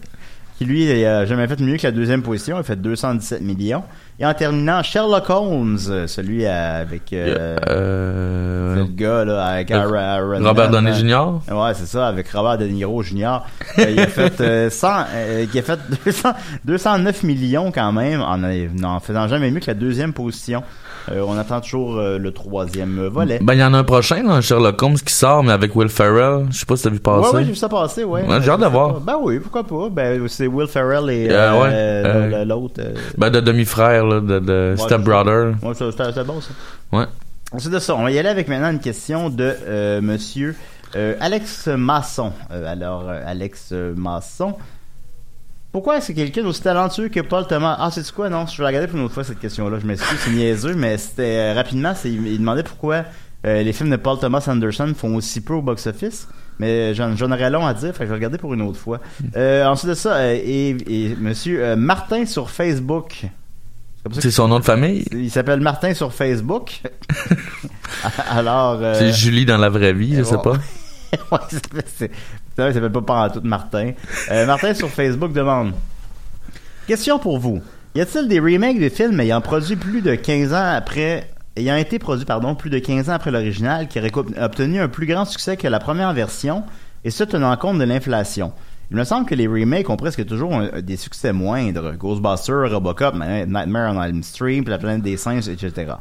qui 0.58 0.64
lui 0.66 0.84
il 0.84 1.04
a 1.04 1.24
jamais 1.26 1.46
fait 1.48 1.58
mieux 1.60 1.76
que 1.76 1.82
la 1.86 1.92
deuxième 1.92 2.22
position, 2.22 2.56
il 2.56 2.60
a 2.60 2.62
fait 2.62 2.76
217 2.76 3.40
millions. 3.42 3.82
Et 4.20 4.24
en 4.24 4.32
terminant, 4.32 4.80
Sherlock 4.84 5.28
Holmes, 5.28 5.76
euh, 5.88 6.06
celui 6.06 6.46
avec 6.46 7.12
euh, 7.12 7.56
Euh, 7.68 8.76
le 8.76 8.84
gars 8.84 9.24
là, 9.24 9.44
avec 9.44 9.72
Euh, 9.72 9.92
Aaron- 9.92 10.44
Robert 10.46 10.70
Downey 10.70 10.92
euh, 10.92 10.94
Jr. 10.94 11.52
Ouais, 11.52 11.74
c'est 11.74 11.86
ça, 11.86 12.06
avec 12.06 12.30
Robert 12.30 12.56
De 12.58 12.66
Niro 12.66 13.02
Jr. 13.02 13.40
Euh, 13.78 13.90
il 13.90 13.98
a 13.98 14.06
fait, 14.06 14.40
euh, 14.40 14.70
100, 14.70 14.88
euh, 15.14 15.46
il 15.52 15.58
a 15.58 15.62
fait 15.62 15.78
200 16.04 16.32
209 16.64 17.22
millions 17.24 17.72
quand 17.72 17.90
même 17.92 18.20
en 18.22 18.38
n'en 18.38 19.00
faisant 19.00 19.26
jamais 19.26 19.50
mieux 19.50 19.58
que 19.60 19.66
la 19.66 19.74
deuxième 19.74 20.12
position. 20.12 20.62
Euh, 21.10 21.22
on 21.26 21.36
attend 21.38 21.60
toujours 21.60 21.96
euh, 21.98 22.18
le 22.18 22.32
troisième 22.32 23.06
volet. 23.08 23.38
Ben, 23.42 23.54
il 23.54 23.60
y 23.60 23.64
en 23.64 23.74
a 23.74 23.78
un 23.78 23.84
prochain, 23.84 24.22
là, 24.22 24.40
Sherlock 24.40 24.82
Holmes 24.82 24.96
qui 24.96 25.12
sort, 25.12 25.44
mais 25.44 25.52
avec 25.52 25.76
Will 25.76 25.88
Ferrell. 25.88 26.46
Je 26.50 26.58
sais 26.58 26.66
pas 26.66 26.76
si 26.76 26.84
t'as 26.84 26.90
vu 26.90 26.96
Ouais, 26.96 27.00
passer. 27.02 27.34
ouais, 27.36 27.44
j'ai 27.44 27.50
vu 27.50 27.56
ça 27.56 27.68
passer, 27.68 28.04
ouais. 28.04 28.22
Ouais, 28.22 28.40
j'ai 28.42 28.50
hâte 28.50 28.60
de 28.60 28.66
voir. 28.66 29.00
Ben 29.00 29.16
oui, 29.20 29.38
pourquoi 29.38 29.64
pas. 29.64 29.88
Ben, 29.90 30.26
c'est 30.28 30.46
Will 30.46 30.66
Ferrell 30.68 31.10
et 31.10 31.28
Euh, 31.30 32.30
ouais, 32.30 32.44
l'autre. 32.44 32.80
Ben, 33.18 33.30
de 33.30 33.40
demi-frère, 33.40 34.06
là, 34.06 34.20
de, 34.20 34.38
de 34.38 34.74
Ouais, 34.78 34.82
Step 34.82 35.02
Brother. 35.02 35.54
Ouais, 35.62 35.74
c'était 35.74 36.24
bon, 36.24 36.40
ça. 36.40 36.50
Ouais. 36.96 37.04
C'est 37.58 37.70
de 37.70 37.78
ça. 37.78 37.94
On 37.94 38.02
va 38.02 38.10
y 38.10 38.18
aller 38.18 38.28
avec 38.28 38.48
maintenant 38.48 38.70
une 38.70 38.80
question 38.80 39.30
de 39.30 39.54
euh, 39.66 40.00
monsieur 40.00 40.56
euh, 40.96 41.14
Alex 41.20 41.68
Masson. 41.68 42.32
Euh, 42.50 42.72
alors, 42.72 43.04
Alex 43.26 43.72
Masson, 43.96 44.54
pourquoi 45.74 45.96
est-ce 45.96 46.12
que 46.12 46.12
quelqu'un 46.12 46.44
d'aussi 46.44 46.62
talentueux 46.62 47.08
que 47.08 47.18
Paul 47.18 47.48
Thomas... 47.48 47.74
Ah, 47.80 47.90
c'est 47.90 48.08
quoi? 48.12 48.28
Non, 48.30 48.46
je 48.46 48.56
vais 48.56 48.64
regarder 48.64 48.86
pour 48.86 48.96
une 48.96 49.06
autre 49.06 49.14
fois, 49.14 49.24
cette 49.24 49.40
question-là. 49.40 49.80
Je 49.80 49.86
m'excuse, 49.88 50.16
c'est 50.20 50.30
niaiseux, 50.30 50.76
mais 50.76 50.96
c'était 50.98 51.50
euh, 51.50 51.52
rapidement, 51.52 51.92
il 52.04 52.38
demandait 52.38 52.62
pourquoi 52.62 53.02
euh, 53.44 53.60
les 53.60 53.72
films 53.72 53.90
de 53.90 53.96
Paul 53.96 54.16
Thomas 54.20 54.44
Anderson 54.46 54.94
font 54.96 55.16
aussi 55.16 55.40
peu 55.40 55.54
au 55.54 55.62
box-office. 55.62 56.28
Mais 56.60 56.94
j'en, 56.94 57.16
j'en 57.16 57.32
aurais 57.32 57.50
long 57.50 57.66
à 57.66 57.74
dire, 57.74 57.92
fait 57.92 57.98
que 57.98 58.04
je 58.04 58.10
vais 58.10 58.14
regarder 58.14 58.38
pour 58.38 58.54
une 58.54 58.62
autre 58.62 58.78
fois. 58.78 59.00
Euh, 59.36 59.66
ensuite 59.66 59.90
de 59.90 59.94
ça, 59.94 60.14
euh, 60.14 60.38
et, 60.40 60.76
et 60.86 61.16
monsieur 61.16 61.64
euh, 61.64 61.74
Martin 61.74 62.24
sur 62.24 62.50
Facebook... 62.50 63.24
C'est 64.20 64.30
son 64.30 64.46
nom 64.46 64.60
de 64.60 64.64
famille? 64.64 65.04
il 65.10 65.28
s'appelle 65.28 65.58
Martin 65.58 65.92
sur 65.92 66.12
Facebook. 66.12 66.82
Alors. 68.30 68.78
euh, 68.80 68.94
C'est 68.96 69.12
Julie 69.12 69.44
dans 69.44 69.58
la 69.58 69.70
vraie 69.70 69.92
vie, 69.92 70.14
je 70.14 70.22
sais 70.22 70.36
bon. 70.36 70.42
pas. 70.42 70.58
ouais, 71.32 72.08
c'est- 72.56 72.62
c'est- 72.62 72.68
il 72.70 72.74
s'appelle 72.74 72.92
pas 72.92 73.02
Pantoute 73.02 73.44
Martin. 73.44 73.92
Euh, 74.30 74.46
Martin 74.46 74.74
sur 74.74 74.88
Facebook 74.90 75.32
demande 75.32 75.72
Question 76.86 77.18
pour 77.18 77.38
vous. 77.38 77.62
Y 77.94 78.00
a-t-il 78.00 78.28
des 78.28 78.40
remakes 78.40 78.80
de 78.80 78.88
films 78.88 79.18
ayant 79.20 79.40
produit 79.40 79.76
plus 79.76 80.02
de 80.02 80.14
15 80.16 80.52
ans 80.52 80.74
après 80.76 81.30
ayant 81.56 81.76
été 81.76 81.98
produit 81.98 82.24
pardon 82.24 82.54
plus 82.56 82.68
de 82.70 82.78
15 82.80 83.08
ans 83.08 83.14
après 83.14 83.30
l'original 83.30 83.86
qui 83.88 83.98
aurait 84.00 84.10
co- 84.10 84.26
obtenu 84.40 84.80
un 84.80 84.88
plus 84.88 85.06
grand 85.06 85.24
succès 85.24 85.56
que 85.56 85.68
la 85.68 85.78
première 85.78 86.12
version 86.12 86.64
et 87.04 87.10
ce 87.10 87.22
tenant 87.24 87.56
compte 87.56 87.78
de 87.78 87.84
l'inflation? 87.84 88.52
Il 88.90 88.96
me 88.98 89.04
semble 89.04 89.26
que 89.26 89.34
les 89.34 89.46
remakes 89.46 89.88
ont 89.88 89.96
presque 89.96 90.26
toujours 90.26 90.60
des 90.82 90.96
succès 90.96 91.32
moindres. 91.32 91.92
Ghostbusters, 91.96 92.70
Robocop, 92.70 93.14
Nightmare 93.14 93.94
on 93.96 94.02
Elm 94.02 94.22
Street, 94.22 94.62
La 94.66 94.76
planète 94.78 95.02
des 95.02 95.16
singes, 95.16 95.48
etc. 95.48 95.92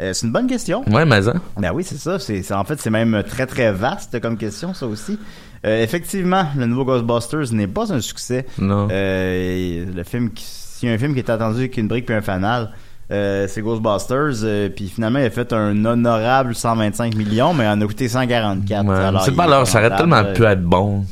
Euh, 0.00 0.12
c'est 0.14 0.26
une 0.26 0.32
bonne 0.32 0.46
question. 0.46 0.82
Ouais, 0.90 1.04
mais 1.04 1.28
hein. 1.28 1.34
Ben 1.58 1.72
oui, 1.74 1.84
c'est 1.84 1.98
ça. 1.98 2.18
C'est, 2.18 2.50
en 2.52 2.64
fait, 2.64 2.80
c'est 2.80 2.90
même 2.90 3.22
très 3.28 3.46
très 3.46 3.70
vaste 3.72 4.18
comme 4.20 4.36
question, 4.36 4.72
ça 4.74 4.86
aussi. 4.86 5.18
Euh, 5.66 5.82
effectivement, 5.82 6.46
le 6.56 6.64
nouveau 6.66 6.84
Ghostbusters 6.86 7.52
n'est 7.52 7.66
pas 7.66 7.92
un 7.92 8.00
succès. 8.00 8.46
Non. 8.58 8.88
Euh, 8.90 9.84
le 9.94 10.02
film, 10.04 10.30
qui- 10.30 10.44
s'il 10.44 10.88
y 10.88 10.92
a 10.92 10.94
un 10.94 10.98
film 10.98 11.12
qui 11.12 11.18
est 11.18 11.28
attendu 11.30 11.68
qu'une 11.68 11.86
brique 11.86 12.06
puis 12.06 12.14
un 12.14 12.22
fanal, 12.22 12.70
euh, 13.12 13.46
c'est 13.46 13.60
Ghostbusters. 13.60 14.42
euh, 14.44 14.70
puis 14.70 14.88
finalement, 14.88 15.18
il 15.18 15.26
a 15.26 15.30
fait 15.30 15.52
un 15.52 15.84
honorable 15.84 16.54
125 16.54 17.14
millions, 17.14 17.52
mais 17.52 17.64
il 17.64 17.68
en 17.68 17.78
a 17.80 17.86
coûté 17.86 18.08
144. 18.08 18.86
Ouais. 18.86 18.96
Alors, 18.96 19.22
C'est 19.22 19.32
pas 19.32 19.44
alors, 19.44 19.66
ça 19.66 19.80
aurait 19.80 19.94
tellement 19.94 20.24
pu 20.32 20.44
être 20.44 20.62
bon. 20.62 21.04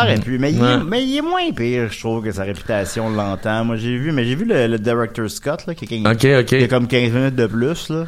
Ça 0.00 0.04
aurait 0.04 0.18
pu, 0.20 0.38
mais 0.38 0.52
il, 0.52 0.60
Ouais. 0.62 0.72
est, 0.74 0.84
mais 0.84 1.02
il 1.04 1.16
est 1.18 1.22
moins 1.22 1.50
pire, 1.54 1.88
je 1.90 1.98
trouve, 1.98 2.24
que 2.24 2.32
sa 2.32 2.42
réputation 2.44 3.08
l'entend. 3.10 3.64
Moi, 3.64 3.76
j'ai 3.76 3.96
vu, 3.96 4.12
mais 4.12 4.24
j'ai 4.24 4.34
vu 4.34 4.44
le, 4.44 4.66
le 4.66 4.78
director 4.78 5.28
Scott, 5.30 5.66
là, 5.66 5.74
qui, 5.74 5.84
a- 6.04 6.44
qui 6.44 6.68
comme 6.68 6.86
15 6.86 7.12
minutes 7.12 7.36
de 7.36 7.46
plus, 7.46 7.88
là. 7.90 8.04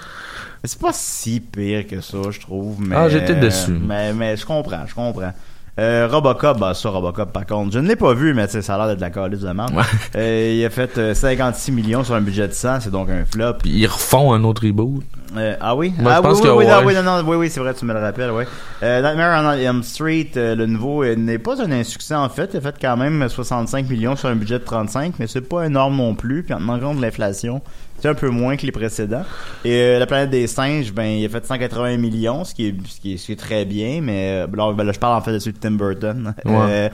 Mais 0.62 0.68
c'est 0.68 0.80
pas 0.80 0.92
si 0.92 1.40
pire 1.40 1.87
que 1.87 2.00
ça, 2.00 2.18
je 2.30 2.40
trouve. 2.40 2.76
Mais, 2.80 2.97
Ah, 2.97 3.09
j'étais 3.09 3.35
déçu. 3.37 3.71
Mais, 3.73 4.12
mais 4.12 4.37
je 4.37 4.45
comprends, 4.45 4.85
je 4.87 4.95
comprends. 4.95 5.33
Euh, 5.78 6.09
Robocop, 6.11 6.59
bah 6.59 6.75
ça, 6.75 6.88
Robocop, 6.88 7.33
par 7.33 7.47
contre, 7.47 7.73
je 7.73 7.78
ne 7.78 7.87
l'ai 7.87 7.95
pas 7.95 8.12
vu, 8.12 8.35
mais 8.35 8.49
ça 8.49 8.75
a 8.75 8.78
l'air 8.78 8.87
d'être 8.88 8.97
de 8.97 9.00
la 9.02 9.11
calice 9.11 9.38
de 9.42 9.52
merde. 9.52 9.73
Ouais. 9.76 9.85
Euh, 10.16 10.54
il 10.59 10.64
a 10.64 10.71
fait 10.71 10.99
euh, 10.99 11.14
56 11.14 11.71
millions 11.71 12.02
sur 12.02 12.16
un 12.16 12.21
budget 12.21 12.49
de 12.49 12.52
100, 12.52 12.80
c'est 12.80 12.90
donc 12.90 13.09
un 13.11 13.25
flop. 13.25 13.54
Puis 13.62 13.71
ils 13.71 13.87
refont 13.87 14.33
un 14.33 14.42
autre 14.42 14.66
reboot. 14.66 15.04
Euh, 15.37 15.56
ah 15.61 15.76
oui? 15.76 15.92
Moi, 15.99 16.12
ah 16.12 16.16
je 16.16 16.23
pense 16.23 16.37
oui, 16.38 16.42
que 16.42 16.49
oui, 16.49 16.54
oui, 16.56 16.64
ouais. 16.64 16.70
non, 16.70 16.87
oui, 16.87 16.94
non, 17.04 17.30
oui, 17.30 17.37
oui, 17.37 17.50
c'est 17.50 17.61
vrai, 17.61 17.75
tu 17.75 17.85
me 17.85 17.92
le 17.92 18.00
rappelles, 18.00 18.30
ouais. 18.30 18.47
Euh, 18.82 19.02
Nightmare 19.02 19.44
on 19.44 19.52
Elm 19.52 19.82
Street, 19.82 20.30
euh, 20.37 20.54
le 20.54 20.66
nouveau, 20.66 21.02
euh, 21.02 21.14
n'est 21.16 21.38
pas 21.38 21.62
un 21.62 21.70
insuccès 21.70 22.14
en 22.14 22.28
fait. 22.28 22.50
Il 22.54 22.58
a 22.58 22.61
fait 22.61 22.76
quand 22.80 22.97
même 22.97 23.28
65 23.28 23.88
millions 23.88 24.16
sur 24.16 24.28
un 24.28 24.37
budget 24.37 24.58
de 24.58 24.64
35, 24.64 25.14
mais 25.18 25.26
c'est 25.26 25.40
pas 25.42 25.64
énorme 25.66 25.97
non 25.97 26.14
plus. 26.14 26.42
Puis 26.42 26.54
en 26.54 26.58
tenant 26.58 26.78
compte 26.78 26.97
de 26.97 27.02
l'inflation, 27.02 27.61
c'est 28.00 28.08
un 28.08 28.14
peu 28.14 28.28
moins 28.30 28.56
que 28.56 28.64
les 28.64 28.73
précédents. 28.73 29.25
Et 29.64 29.99
La 29.99 30.06
planète 30.06 30.30
des 30.30 30.47
singes, 30.47 30.92
ben, 30.92 31.04
il 31.04 31.26
a 31.26 31.28
fait 31.28 31.44
180 31.44 31.97
millions, 31.97 32.44
ce 32.44 32.54
qui 32.54 32.68
est, 32.68 32.75
ce 32.87 33.00
qui 33.00 33.14
est, 33.14 33.16
ce 33.16 33.26
qui 33.26 33.32
est 33.32 33.37
très 33.37 33.64
bien, 33.64 34.00
mais 34.00 34.47
là, 34.47 34.73
ben, 34.73 34.85
là, 34.85 34.92
je 34.92 34.99
parle 35.00 35.18
en 35.18 35.20
fait 35.20 35.32
de 35.32 35.38
celui 35.40 35.54
de 35.54 35.58
Tim 35.58 35.73
Burton. 35.73 36.32
Ouais. 36.44 36.90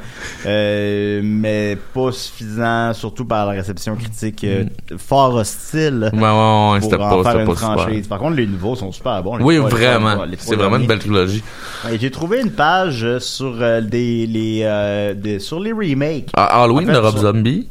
Mais 1.22 1.76
pas 1.92 2.10
suffisant, 2.10 2.92
surtout 2.94 3.24
par 3.24 3.46
la 3.46 3.52
réception 3.52 3.96
critique 3.96 4.44
euh, 4.44 4.64
fort 4.96 5.34
hostile 5.34 6.10
Ouais, 6.12 6.20
ouais, 6.20 6.72
ouais, 6.72 6.80
pour 6.80 7.02
en 7.02 7.22
pas, 7.22 7.22
faire 7.22 7.32
c'était 7.32 7.40
une 7.40 7.46
pas 7.46 7.54
super. 7.56 7.78
franchise. 7.78 8.06
Contre, 8.24 8.36
les 8.36 8.46
nouveaux 8.46 8.74
sont 8.74 8.90
super 8.90 9.22
bons. 9.22 9.36
Les 9.36 9.44
Oui, 9.44 9.56
trois- 9.58 9.68
vraiment. 9.68 10.24
C'est 10.38 10.56
vraiment 10.56 10.76
une 10.76 10.86
belle 10.86 10.98
trilogie. 10.98 11.42
J'ai 12.00 12.10
trouvé 12.10 12.40
une 12.40 12.50
page 12.52 13.04
euh, 13.04 13.18
sur 13.20 13.54
euh, 13.60 13.80
des, 13.82 14.26
les 14.26 14.60
euh, 14.64 15.12
des- 15.14 15.38
sur 15.38 15.60
les 15.60 15.72
remakes. 15.72 16.30
Ah, 16.34 16.62
Halloween 16.62 16.84
En 16.88 16.92
fait, 16.94 16.98
de 17.00 17.04
Rob 17.06 17.16
Zombie? 17.18 17.68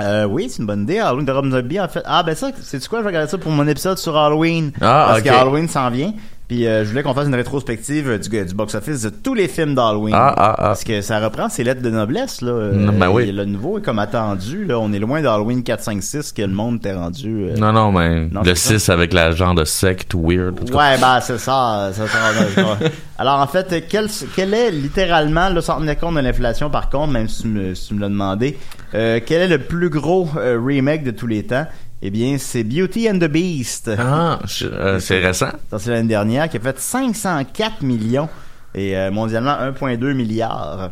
Euh, 0.00 0.24
oui, 0.24 0.48
c'est 0.48 0.60
une 0.60 0.66
bonne 0.66 0.82
idée. 0.84 0.98
Halloween 0.98 1.26
de 1.26 1.32
Rob 1.32 1.50
Zombie, 1.50 1.78
en 1.80 1.88
fait. 1.88 2.02
Ah, 2.06 2.22
ben 2.22 2.34
ça, 2.34 2.50
c'est 2.62 2.88
quoi? 2.88 3.00
Je 3.00 3.02
vais 3.02 3.08
regarder 3.10 3.30
ça 3.30 3.36
pour 3.36 3.52
mon 3.52 3.68
épisode 3.68 3.98
sur 3.98 4.16
Halloween. 4.16 4.72
Ah, 4.80 5.06
parce 5.10 5.20
que 5.22 5.28
Halloween 5.28 5.68
s'en 5.68 5.90
vient. 5.90 6.14
Puis 6.48 6.66
euh, 6.66 6.84
je 6.84 6.90
voulais 6.90 7.02
qu'on 7.02 7.14
fasse 7.14 7.26
une 7.26 7.34
rétrospective 7.34 8.08
euh, 8.10 8.18
du, 8.18 8.28
du 8.44 8.54
box-office 8.54 9.00
de 9.02 9.08
tous 9.08 9.32
les 9.32 9.48
films 9.48 9.74
d'Halloween. 9.74 10.14
Ah, 10.14 10.34
ah, 10.36 10.54
ah. 10.58 10.62
Parce 10.64 10.84
que 10.84 11.00
ça 11.00 11.18
reprend 11.18 11.48
ses 11.48 11.64
lettres 11.64 11.80
de 11.80 11.88
noblesse, 11.88 12.42
là. 12.42 12.50
Euh, 12.52 12.74
Mm, 12.74 12.98
ben 12.98 13.08
oui. 13.08 13.22
et 13.28 13.32
Le 13.32 13.46
nouveau 13.46 13.78
est 13.78 13.82
comme 13.82 13.98
attendu, 13.98 14.66
là. 14.66 14.78
On 14.78 14.92
est 14.92 14.98
loin 14.98 15.22
d'Halloween 15.22 15.62
4, 15.62 15.80
5, 15.82 16.02
6 16.02 16.32
que 16.32 16.42
le 16.42 16.48
monde 16.48 16.82
t'est 16.82 16.92
rendu. 16.94 17.46
euh, 17.48 17.56
Non, 17.56 17.72
non, 17.72 17.92
mais 17.92 18.28
Non, 18.30 18.42
le 18.42 18.54
c'est 18.54 18.78
6 18.78 18.90
avec 18.90 19.14
la 19.14 19.30
genre 19.32 19.54
de 19.54 19.64
secte 19.64 20.14
weird. 20.14 20.60
Ouais, 20.70 20.98
bah 21.00 21.20
c'est 21.22 21.38
ça. 21.38 21.90
ça. 21.94 22.04
Alors 23.18 23.40
en 23.40 23.46
fait, 23.46 23.86
quel, 23.88 24.08
quel 24.36 24.52
est 24.52 24.70
littéralement, 24.70 25.48
là, 25.48 25.60
sans 25.62 25.78
tenir 25.80 25.98
compte 25.98 26.16
de 26.16 26.20
l'inflation 26.20 26.68
par 26.68 26.90
contre, 26.90 27.12
même 27.12 27.28
si 27.28 27.42
tu 27.42 27.48
me, 27.48 27.74
si 27.74 27.88
tu 27.88 27.94
me 27.94 28.00
l'as 28.00 28.08
demandé, 28.08 28.58
euh, 28.94 29.20
quel 29.24 29.42
est 29.42 29.48
le 29.48 29.58
plus 29.60 29.88
gros 29.88 30.28
euh, 30.36 30.60
remake 30.62 31.04
de 31.04 31.10
tous 31.12 31.26
les 31.26 31.44
temps? 31.44 31.66
Eh 32.06 32.10
bien, 32.10 32.36
c'est 32.38 32.64
Beauty 32.64 33.08
and 33.10 33.18
the 33.18 33.24
Beast. 33.30 33.90
Ah, 33.98 34.38
euh, 34.62 35.00
c'est 35.00 35.20
récent. 35.24 35.48
Ça 35.70 35.78
c'est 35.78 35.88
l'année 35.90 36.08
dernière, 36.08 36.50
qui 36.50 36.58
a 36.58 36.60
fait 36.60 36.78
504 36.78 37.80
millions 37.82 38.28
et 38.74 38.94
euh, 38.94 39.10
mondialement 39.10 39.52
1,2 39.52 40.12
milliard. 40.12 40.90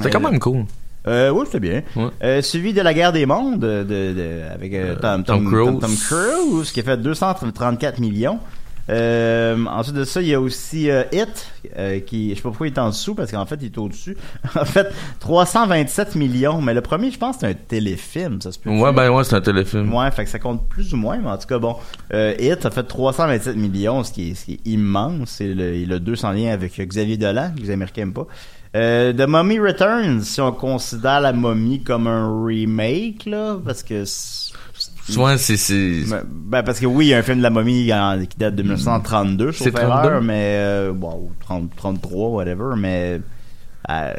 C'est 0.00 0.10
quand 0.10 0.20
même 0.20 0.38
cool. 0.38 0.64
Euh, 1.06 1.28
oui, 1.30 1.42
c'était 1.44 1.60
bien. 1.60 1.82
Ouais. 1.94 2.08
Euh, 2.22 2.40
suivi 2.42 2.72
de 2.72 2.80
la 2.80 2.94
guerre 2.94 3.12
des 3.12 3.26
mondes 3.26 3.58
de, 3.60 3.82
de, 3.82 4.12
de- 4.14 4.42
avec 4.54 4.72
euh, 4.74 4.96
Tom, 4.96 5.24
Tom 5.24 5.44
Cruise. 5.46 5.78
Tom 5.80 5.94
Cruise, 5.96 6.72
qui 6.72 6.80
a 6.80 6.82
fait 6.84 6.96
234 6.96 7.98
millions. 8.00 8.38
Euh, 8.90 9.64
ensuite 9.66 9.94
de 9.94 10.04
ça, 10.04 10.20
il 10.20 10.28
y 10.28 10.34
a 10.34 10.40
aussi 10.40 10.90
euh, 10.90 11.04
It, 11.12 11.46
euh, 11.78 12.00
qui, 12.00 12.30
je 12.30 12.34
sais 12.34 12.42
pas 12.42 12.48
pourquoi 12.48 12.66
il 12.66 12.74
est 12.74 12.78
en 12.78 12.88
dessous, 12.88 13.14
parce 13.14 13.30
qu'en 13.30 13.46
fait, 13.46 13.58
il 13.60 13.66
est 13.66 13.78
au-dessus. 13.78 14.16
en 14.54 14.64
fait, 14.64 14.92
327 15.20 16.16
millions, 16.16 16.60
mais 16.60 16.74
le 16.74 16.80
premier, 16.80 17.10
je 17.10 17.18
pense, 17.18 17.36
c'est 17.40 17.46
un 17.46 17.54
téléfilm, 17.54 18.40
ça 18.40 18.50
se 18.50 18.58
peut. 18.58 18.70
Ouais, 18.70 18.92
ben 18.92 19.10
ouais, 19.10 19.22
c'est 19.24 19.36
un 19.36 19.40
téléfilm. 19.40 19.94
Ouais, 19.94 20.10
fait 20.10 20.24
que 20.24 20.30
ça 20.30 20.40
compte 20.40 20.68
plus 20.68 20.92
ou 20.92 20.96
moins, 20.96 21.18
mais 21.18 21.30
en 21.30 21.38
tout 21.38 21.46
cas, 21.46 21.58
bon. 21.58 21.76
Euh, 22.12 22.34
It 22.40 22.66
a 22.66 22.70
fait 22.70 22.82
327 22.82 23.56
millions, 23.56 24.02
ce 24.02 24.12
qui 24.12 24.30
est, 24.30 24.34
ce 24.34 24.46
qui 24.46 24.54
est 24.54 24.68
immense. 24.68 25.30
C'est 25.30 25.54
le, 25.54 25.76
il 25.76 25.92
a 25.92 25.98
200 25.98 26.32
liens 26.32 26.52
avec 26.52 26.80
Xavier 26.80 27.16
Dolan, 27.16 27.52
que 27.54 27.60
les 27.60 27.70
Américains 27.70 28.10
pas. 28.10 28.26
Euh, 28.76 29.12
The 29.12 29.28
Mummy 29.28 29.58
Returns, 29.58 30.22
si 30.22 30.40
on 30.40 30.52
considère 30.52 31.20
la 31.20 31.32
momie 31.32 31.82
comme 31.82 32.06
un 32.06 32.44
remake, 32.44 33.26
là, 33.26 33.56
parce 33.64 33.82
que... 33.82 34.04
Souvent, 35.10 35.36
c'est. 35.36 36.04
Ben, 36.08 36.22
ben, 36.26 36.62
parce 36.62 36.80
que 36.80 36.86
oui, 36.86 37.06
il 37.06 37.08
y 37.08 37.14
a 37.14 37.18
un 37.18 37.22
film 37.22 37.38
de 37.38 37.42
la 37.42 37.50
momie 37.50 37.92
en- 37.92 38.18
qui 38.24 38.36
date 38.38 38.54
de 38.54 38.62
1932, 38.62 39.52
sauf 39.52 39.64
C'est 39.66 39.70
32? 39.72 39.84
erreur, 40.08 40.22
mais... 40.22 40.56
Euh, 40.58 40.92
30, 41.40 41.70
33, 41.76 42.28
whatever, 42.30 42.74
mais... 42.76 43.20
Euh, 43.88 44.12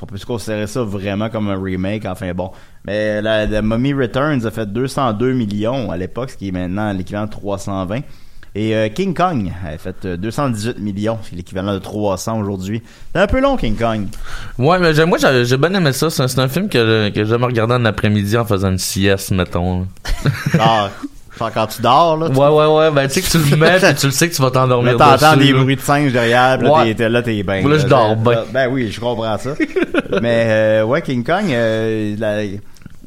on 0.00 0.06
peut 0.06 0.16
se 0.16 0.24
considérer 0.26 0.66
ça 0.66 0.82
vraiment 0.82 1.28
comme 1.28 1.48
un 1.48 1.62
remake, 1.62 2.06
enfin 2.06 2.32
bon. 2.32 2.50
Mais 2.84 3.20
la, 3.20 3.46
la 3.46 3.62
Mummy 3.62 3.92
Returns 3.92 4.44
a 4.46 4.50
fait 4.50 4.66
202 4.72 5.32
millions 5.34 5.90
à 5.92 5.96
l'époque, 5.96 6.30
ce 6.30 6.36
qui 6.36 6.48
est 6.48 6.52
maintenant 6.52 6.92
l'équivalent 6.92 7.26
de 7.26 7.30
320. 7.30 8.00
Et 8.54 8.74
euh, 8.76 8.88
King 8.90 9.14
Kong 9.14 9.50
a 9.66 9.78
fait 9.78 10.04
euh, 10.04 10.16
218 10.18 10.78
millions, 10.78 11.18
c'est 11.22 11.34
l'équivalent 11.34 11.72
de 11.72 11.78
300 11.78 12.38
aujourd'hui. 12.40 12.82
C'est 13.14 13.20
un 13.22 13.26
peu 13.26 13.40
long, 13.40 13.56
King 13.56 13.76
Kong. 13.76 14.08
Ouais, 14.58 14.78
mais 14.78 14.92
j'ai- 14.92 15.06
moi, 15.06 15.16
j'ai 15.16 15.46
j'ai 15.46 15.56
bien 15.56 15.72
aimé 15.72 15.92
ça. 15.94 16.10
C'est 16.10 16.22
un, 16.22 16.28
c'est 16.28 16.38
un 16.40 16.48
film 16.48 16.68
que, 16.68 17.08
que 17.08 17.24
j'aime 17.24 17.44
regarder 17.44 17.74
en 17.74 17.84
après-midi 17.86 18.36
en 18.36 18.44
faisant 18.44 18.68
une 18.70 18.76
sieste, 18.78 19.30
mettons. 19.30 19.86
Genre, 20.52 20.90
genre 21.38 21.50
quand 21.54 21.66
tu 21.66 21.80
dors, 21.80 22.18
là, 22.18 22.28
tu 22.28 22.36
Ouais, 22.36 22.48
ouais, 22.48 22.66
ouais. 22.76 22.90
Ben, 22.90 23.08
tu 23.08 23.14
sais 23.14 23.22
que 23.22 23.30
tu 23.44 23.50
le 23.50 23.56
mets, 23.56 23.78
puis 23.78 23.94
tu 23.94 24.06
le 24.06 24.12
sais 24.12 24.28
que 24.28 24.34
tu 24.34 24.42
vas 24.42 24.50
t'endormir 24.50 24.92
Là, 24.98 25.16
t'entends 25.16 25.34
dessus, 25.36 25.46
des 25.46 25.52
là. 25.54 25.58
bruits 25.62 25.76
de 25.76 25.80
singe 25.80 26.12
derrière, 26.12 26.58
là, 26.60 26.72
Ouais. 26.72 26.94
t'es- 26.94 27.08
là, 27.08 27.22
t'es 27.22 27.42
bien. 27.42 27.66
Là, 27.66 27.78
je 27.78 27.86
dors 27.86 28.16
bien. 28.16 28.32
là, 28.32 28.44
Ben 28.52 28.68
oui, 28.70 28.90
je 28.92 29.00
comprends 29.00 29.38
ça. 29.38 29.54
Mais, 30.20 30.44
euh, 30.48 30.84
ouais, 30.84 31.00
King 31.00 31.24
Kong, 31.24 31.46
euh, 31.50 32.14
la- 32.18 32.58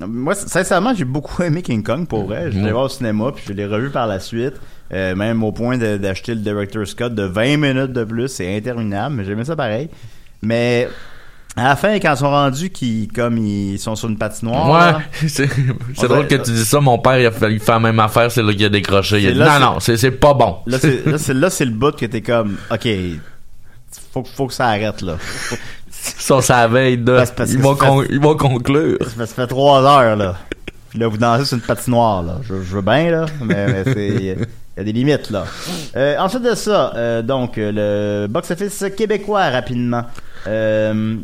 moi, 0.07 0.33
sincèrement, 0.33 0.93
j'ai 0.95 1.05
beaucoup 1.05 1.43
aimé 1.43 1.61
King 1.61 1.83
Kong, 1.83 2.07
pour 2.07 2.25
vrai. 2.25 2.47
Je 2.51 2.57
l'ai 2.57 2.63
Ouais. 2.65 2.71
voir 2.71 2.85
au 2.85 2.89
cinéma, 2.89 3.31
puis 3.33 3.43
je 3.47 3.53
l'ai 3.53 3.67
revu 3.67 3.91
par 3.91 4.07
la 4.07 4.19
suite. 4.19 4.53
Euh, 4.93 5.15
même 5.15 5.43
au 5.43 5.51
point 5.51 5.77
d'acheter 5.77 6.35
le 6.35 6.41
Director's 6.41 6.93
Cut 6.93 7.09
de 7.09 7.23
20 7.23 7.57
minutes 7.57 7.91
de 7.93 8.03
plus, 8.03 8.27
c'est 8.27 8.55
interminable, 8.55 9.15
mais 9.15 9.25
j'aimais 9.25 9.45
ça 9.45 9.55
pareil. 9.55 9.89
Mais, 10.43 10.87
à 11.55 11.63
la 11.69 11.75
fin, 11.75 11.95
quand 11.99 12.11
ils 12.13 12.17
sont 12.17 12.29
rendus, 12.29 12.69
qu'ils, 12.69 13.07
comme, 13.07 13.37
ils 13.39 13.79
sont 13.79 13.95
sur 13.95 14.09
une 14.09 14.17
patinoire, 14.17 14.69
Ouais, 14.69 15.27
c'est 15.27 16.07
drôle 16.07 16.27
que 16.27 16.35
tu 16.35 16.51
dis 16.51 16.65
ça. 16.65 16.79
Mon 16.81 16.99
père, 16.99 17.19
il 17.19 17.25
a 17.25 17.31
fait, 17.31 17.51
il 17.51 17.59
fait 17.59 17.71
la 17.71 17.79
même 17.79 17.99
affaire, 17.99 18.31
c'est 18.31 18.43
là 18.43 18.53
qu'il 18.53 18.65
a 18.65 18.69
décroché. 18.69 19.21
Il 19.21 19.25
a 19.25 19.29
C'est 19.29 19.33
dit, 19.33 19.39
là, 19.39 19.59
non, 19.59 19.73
non, 19.73 19.79
c'est 19.79 20.11
pas 20.11 20.33
bon. 20.35 20.57
Là, 20.67 20.77
c'est, 20.77 21.65
le 21.65 21.71
bout 21.71 21.95
que 21.95 22.05
t'es 22.05 22.21
comme, 22.21 22.55
ok, 22.71 22.87
faut, 24.13 24.23
faut 24.35 24.47
que 24.47 24.53
ça 24.53 24.67
arrête, 24.67 25.01
là. 25.01 25.17
Ça, 25.89 26.41
ça 26.41 26.67
veille 26.67 26.99
de. 26.99 27.15
Parce- 27.17 27.31
parce 27.31 27.51
ils, 27.51 27.57
vont 27.59 27.73
c'est 27.75 27.85
con- 27.87 28.01
fait- 28.03 28.07
ils 28.11 28.19
vont 28.19 28.37
conclure. 28.37 28.97
Ça 29.01 29.09
fait, 29.09 29.25
ça 29.25 29.33
fait 29.35 29.47
trois 29.47 29.81
heures, 29.83 30.15
là. 30.15 30.35
Puis 30.91 30.99
là, 30.99 31.07
vous 31.07 31.17
dansez 31.17 31.45
sur 31.45 31.55
une 31.57 31.63
patinoire, 31.63 32.21
là. 32.21 32.37
Je, 32.43 32.53
je 32.61 32.75
veux 32.75 32.81
bien, 32.83 33.09
là, 33.09 33.25
mais, 33.41 33.65
mais 33.67 33.83
c'est... 33.85 34.37
Il 34.75 34.79
y 34.79 34.81
a 34.81 34.83
des 34.83 34.93
limites, 34.93 35.29
là. 35.29 35.45
Euh, 35.95 36.17
ensuite 36.19 36.43
de 36.43 36.55
ça, 36.55 36.91
euh, 36.95 37.21
donc, 37.21 37.57
euh, 37.57 37.71
le 38.23 38.27
box-office 38.27 38.83
québécois, 38.97 39.49
rapidement. 39.49 40.03
Euh, 40.45 41.15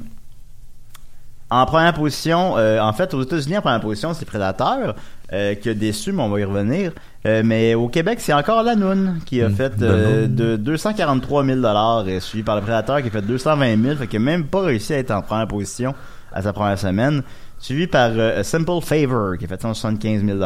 en 1.50 1.66
première 1.66 1.94
position, 1.94 2.54
en 2.54 2.94
fait, 2.94 3.14
aux 3.14 3.22
États-Unis, 3.22 3.58
en 3.58 3.62
première 3.62 3.82
position, 3.82 4.14
c'est 4.14 4.24
Predator, 4.24 4.96
qui 5.30 5.70
a 5.70 5.74
déçu, 5.74 6.14
mais 6.14 6.24
on 6.24 6.30
va 6.30 6.40
y 6.40 6.46
revenir. 6.46 6.94
Mais 7.26 7.76
au 7.76 7.90
Québec, 7.90 8.20
c'est 8.22 8.32
encore 8.32 8.64
la 8.64 8.76
Noune 8.76 9.20
qui 9.26 9.42
a 9.42 9.50
Mm, 9.50 9.56
fait 9.56 9.78
de 9.78 10.56
243 10.56 11.44
000 11.44 12.08
et 12.08 12.22
suivi 12.22 12.44
par 12.44 12.56
le 12.56 12.62
Prédateur 12.62 13.02
qui 13.02 13.10
a 13.10 13.12
fait 13.12 13.22
220 13.22 13.84
000, 13.84 13.96
fait 13.98 14.08
qu'il 14.08 14.24
n'a 14.24 14.32
même 14.32 14.46
pas 14.46 14.62
réussi 14.62 14.94
à 14.94 15.00
être 15.00 15.12
en 15.12 15.22
première 15.22 15.48
position 15.48 15.94
à 16.32 16.42
sa 16.42 16.54
première 16.54 16.80
semaine. 16.80 17.22
Suivi 17.62 17.86
par 17.86 18.10
euh, 18.16 18.40
A 18.40 18.44
Simple 18.44 18.82
Favor 18.82 19.38
qui 19.38 19.46
a 19.46 19.48
fait 19.48 19.62
175 19.62 20.26
000 20.26 20.40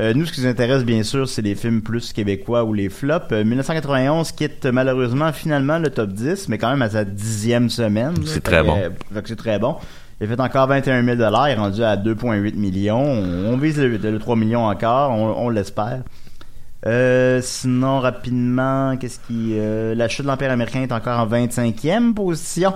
euh, 0.00 0.14
Nous, 0.14 0.26
ce 0.26 0.32
qui 0.32 0.40
nous 0.40 0.48
intéresse, 0.48 0.84
bien 0.84 1.04
sûr, 1.04 1.28
c'est 1.28 1.42
les 1.42 1.54
films 1.54 1.80
plus 1.80 2.12
québécois 2.12 2.64
ou 2.64 2.74
les 2.74 2.88
flops. 2.88 3.26
Euh, 3.30 3.44
1991 3.44 4.32
quitte 4.32 4.66
malheureusement 4.66 5.32
finalement 5.32 5.78
le 5.78 5.90
top 5.90 6.10
10, 6.10 6.48
mais 6.48 6.58
quand 6.58 6.70
même 6.70 6.82
à 6.82 6.90
sa 6.90 7.04
dixième 7.04 7.70
semaine. 7.70 8.14
C'est 8.26 8.42
très 8.42 8.64
bon. 8.64 8.76
euh, 8.76 8.90
c'est 9.24 9.36
très 9.36 9.60
bon. 9.60 9.76
Il 10.20 10.24
a 10.26 10.28
fait 10.36 10.40
encore 10.40 10.66
21 10.66 11.04
000 11.04 11.16
Il 11.16 11.22
est 11.22 11.54
rendu 11.54 11.84
à 11.84 11.96
2,8 11.96 12.56
millions. 12.56 13.00
On, 13.00 13.52
on 13.52 13.56
vise 13.56 13.78
le, 13.78 13.96
le 13.96 14.18
3 14.18 14.34
millions 14.34 14.66
encore. 14.66 15.12
On, 15.12 15.46
on 15.46 15.48
l'espère. 15.50 16.02
Euh, 16.86 17.40
sinon, 17.42 18.00
rapidement, 18.00 18.96
qu'est-ce 18.96 19.20
qui... 19.20 19.52
Euh, 19.52 19.94
la 19.94 20.08
chute 20.08 20.22
de 20.24 20.28
l'Empire 20.30 20.50
américain 20.50 20.82
est 20.82 20.92
encore 20.92 21.20
en 21.20 21.26
25e 21.26 22.14
position. 22.14 22.74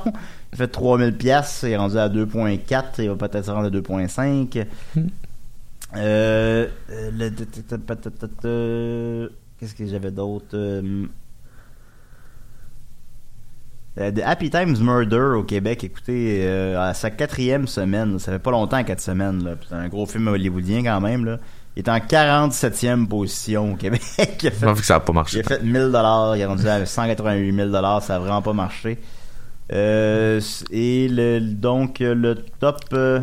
Il 0.54 0.62
a 0.62 0.66
fait 0.66 0.68
3000 0.68 1.16
pièces, 1.16 1.60
il 1.64 1.70
est 1.72 1.76
rendu 1.76 1.98
à 1.98 2.08
2.4, 2.08 2.84
il 2.98 3.08
va 3.10 3.16
peut-être 3.16 3.44
se 3.44 3.50
rendre 3.50 3.66
à 3.66 3.70
2.5. 3.70 4.64
Euh, 5.96 6.66
euh, 6.90 7.10
le- 7.12 7.30
Qu'est-ce 9.58 9.74
que 9.74 9.86
j'avais 9.86 10.10
d'autre? 10.12 10.46
Euh, 10.54 11.06
euh, 13.98 14.10
The 14.10 14.20
Happy 14.24 14.50
Times 14.50 14.76
Murder 14.80 15.36
au 15.36 15.42
Québec, 15.44 15.84
écoutez, 15.84 16.40
euh, 16.44 16.80
à 16.90 16.94
sa 16.94 17.10
quatrième 17.10 17.66
semaine, 17.68 18.18
ça 18.18 18.32
fait 18.32 18.38
pas 18.40 18.50
longtemps, 18.50 18.82
quatre 18.82 19.00
semaines, 19.00 19.44
là. 19.44 19.54
C'est 19.68 19.74
un 19.74 19.88
gros 19.88 20.06
film 20.06 20.26
hollywoodien 20.28 20.82
quand 20.82 21.00
même, 21.00 21.24
là. 21.24 21.38
Il 21.76 21.80
est 21.80 21.88
en 21.88 21.98
47e 21.98 23.06
position 23.08 23.72
au 23.72 23.76
Québec. 23.76 24.02
Il 24.42 24.48
a 24.48 24.50
fait 24.50 24.72
que 24.74 24.82
ça 24.84 24.96
a 24.96 25.00
pas 25.00 25.12
il 25.12 25.14
marché. 25.14 25.40
a 25.40 25.42
fait 25.42 25.62
1000 25.62 25.72
dollars, 25.90 26.36
il 26.36 26.40
est 26.40 26.46
rendu 26.46 26.66
à 26.68 26.84
188 26.86 27.52
000 27.54 27.68
dollars, 27.70 28.00
ça 28.02 28.16
a 28.16 28.18
vraiment 28.20 28.42
pas 28.42 28.52
marché. 28.52 28.98
Euh, 29.72 30.40
et 30.70 31.08
le, 31.08 31.40
donc 31.40 32.00
euh, 32.00 32.14
le 32.14 32.34
top 32.60 32.80
euh, 32.92 33.20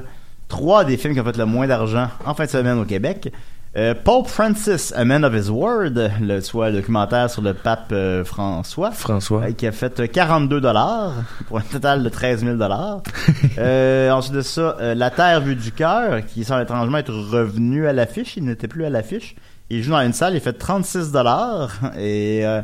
3 0.48 0.86
des 0.86 0.98
films 0.98 1.14
qui 1.14 1.20
ont 1.20 1.24
fait 1.26 1.38
le 1.38 1.46
moins 1.46 1.68
d'argent 1.68 2.08
en 2.26 2.34
fin 2.34 2.46
de 2.46 2.50
semaine 2.50 2.80
au 2.80 2.86
Québec. 2.86 3.32
Euh, 3.78 3.94
Pope 3.96 4.28
Francis, 4.28 4.92
A 4.98 5.06
Man 5.06 5.24
of 5.24 5.34
His 5.34 5.50
Word, 5.50 5.92
le, 6.20 6.42
soit 6.42 6.72
le 6.72 6.78
documentaire 6.82 7.30
sur 7.30 7.42
le 7.42 7.54
pape 7.54 7.88
euh, 7.94 8.26
François, 8.26 8.92
François. 8.92 9.44
euh, 9.44 9.52
qui 9.54 9.66
a 9.66 9.72
fait 9.72 9.98
euh, 10.02 10.08
42 10.08 10.60
dollars 10.60 11.14
pour 11.48 11.58
un 11.60 11.62
total 11.62 12.04
de 12.04 12.10
13 12.10 12.44
000 12.44 12.56
dollars. 12.58 13.02
euh, 13.58 14.12
ensuite 14.12 14.34
de 14.36 14.42
ça, 14.42 14.76
euh, 14.82 14.94
La 14.94 15.10
Terre 15.10 15.40
vue 15.40 15.56
du 15.56 15.72
cœur, 15.72 16.26
qui 16.26 16.44
semble 16.44 16.64
étrangement 16.64 16.98
être 16.98 17.14
revenu 17.14 17.88
à 17.88 17.94
l'affiche. 17.94 18.36
Il 18.36 18.44
n'était 18.44 18.68
plus 18.68 18.84
à 18.84 18.90
l'affiche. 18.90 19.36
Il 19.70 19.82
joue 19.84 19.92
dans 19.92 20.02
une 20.02 20.12
salle, 20.12 20.34
il 20.34 20.42
fait 20.42 20.52
36 20.52 21.14
dollars. 21.14 21.72
Et, 21.98 22.42
euh, 22.46 22.62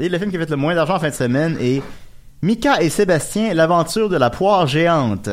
et 0.00 0.08
le 0.08 0.18
film 0.18 0.32
qui 0.32 0.36
a 0.38 0.40
fait 0.40 0.50
le 0.50 0.56
moins 0.56 0.74
d'argent 0.74 0.96
en 0.96 0.98
fin 0.98 1.10
de 1.10 1.14
semaine 1.14 1.56
est 1.60 1.84
Mika 2.44 2.82
et 2.82 2.90
Sébastien, 2.90 3.54
l'aventure 3.54 4.08
de 4.08 4.16
la 4.16 4.28
poire 4.28 4.66
géante. 4.66 5.28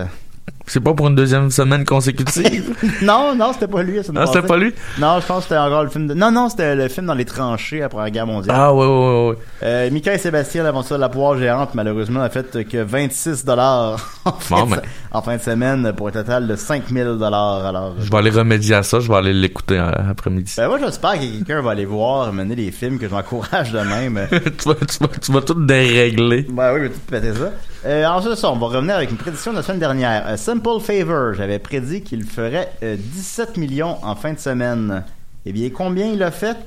C'est 0.69 0.79
pas 0.79 0.93
pour 0.93 1.08
une 1.08 1.15
deuxième 1.15 1.49
semaine 1.49 1.84
consécutive? 1.84 2.75
non, 3.01 3.34
non, 3.36 3.51
c'était 3.53 3.67
pas 3.67 3.82
lui. 3.82 4.03
semaine 4.03 4.23
Ah, 4.23 4.27
c'était 4.32 4.45
pas 4.47 4.55
lui? 4.58 4.73
Non, 4.99 5.19
je 5.19 5.25
pense 5.25 5.38
que 5.39 5.43
c'était 5.43 5.58
encore 5.58 5.84
le 5.84 5.89
film 5.89 6.08
de... 6.08 6.13
Non, 6.13 6.32
non, 6.32 6.47
c'était 6.47 6.75
le 6.75 6.88
film 6.89 7.08
dans 7.08 7.15
les 7.15 7.25
tranchées 7.25 7.82
après 7.82 8.03
la 8.03 8.12
guerre 8.12 8.27
mondiale. 8.27 8.55
Ah, 8.58 8.73
ouais, 8.73 8.86
ouais, 8.86 8.91
ouais, 8.91 9.29
ouais. 9.32 9.36
Euh, 9.63 9.89
Mika 9.91 10.13
et 10.13 10.17
Sébastien, 10.19 10.63
l'aventure 10.63 10.95
de 10.97 11.01
la 11.01 11.10
poire 11.10 11.38
géante, 11.39 11.73
malheureusement, 11.73 12.21
a 12.21 12.29
fait 12.29 12.63
que 12.67 12.77
26 12.84 13.45
dollars 13.45 13.99
en, 14.25 14.32
fin 14.34 14.60
Bon, 14.60 14.65
de- 14.67 14.75
ben. 14.75 14.82
en 15.12 15.21
fin 15.23 15.38
de 15.38 15.41
semaine 15.41 15.91
pour 15.93 16.08
un 16.10 16.12
total 16.12 16.47
de 16.47 16.55
5000 16.55 17.03
dollars. 17.19 17.65
Alors, 17.65 17.95
Je 17.99 18.10
vais 18.10 18.17
aller 18.17 18.29
remédier 18.29 18.75
à 18.75 18.84
ça, 18.84 18.99
je 18.99 19.08
vais 19.08 19.17
aller 19.17 19.34
l'écouter 19.34 19.77
euh, 19.79 19.91
après-midi. 20.12 20.53
ben, 20.55 20.67
moi, 20.67 20.77
j'espère 20.79 21.13
que 21.13 21.19
quelqu'un 21.21 21.62
va 21.62 21.71
aller 21.71 21.86
voir 21.86 22.32
mener 22.32 22.55
les 22.55 22.71
films 22.71 22.99
que 22.99 23.08
je 23.08 23.13
m'encourage 23.13 23.71
de 23.71 23.79
même. 23.79 24.19
tu, 24.32 24.67
vas, 24.69 24.75
tu, 24.75 24.97
vas, 25.01 25.08
tu 25.19 25.32
vas 25.32 25.41
tout 25.41 25.65
dérégler. 25.65 26.45
Ben 26.49 26.73
oui, 26.73 26.79
je 26.79 26.84
vais 26.84 26.89
tout 26.89 26.99
péter 27.10 27.34
ça. 27.34 27.51
Euh, 27.86 28.05
ensuite 28.08 28.36
ça, 28.36 28.51
on 28.51 28.58
va 28.58 28.67
revenir 28.67 28.95
avec 28.95 29.10
une 29.10 29.15
prédiction 29.17 29.51
de 29.51 29.58
la 29.58 29.63
semaine 29.63 29.79
dernière. 29.79 30.27
A 30.27 30.36
Simple 30.60 30.82
Favor, 30.82 31.34
j'avais 31.36 31.58
prédit 31.58 32.02
qu'il 32.02 32.26
ferait 32.26 32.69
euh, 32.84 32.98
17 32.98 33.56
millions 33.56 33.98
en 34.04 34.13
fin 34.15 34.34
de 34.34 34.39
semaine. 34.39 35.06
Eh 35.45 35.54
bien, 35.54 35.69
combien 35.69 36.08
il 36.08 36.22
a 36.22 36.32
fait? 36.32 36.58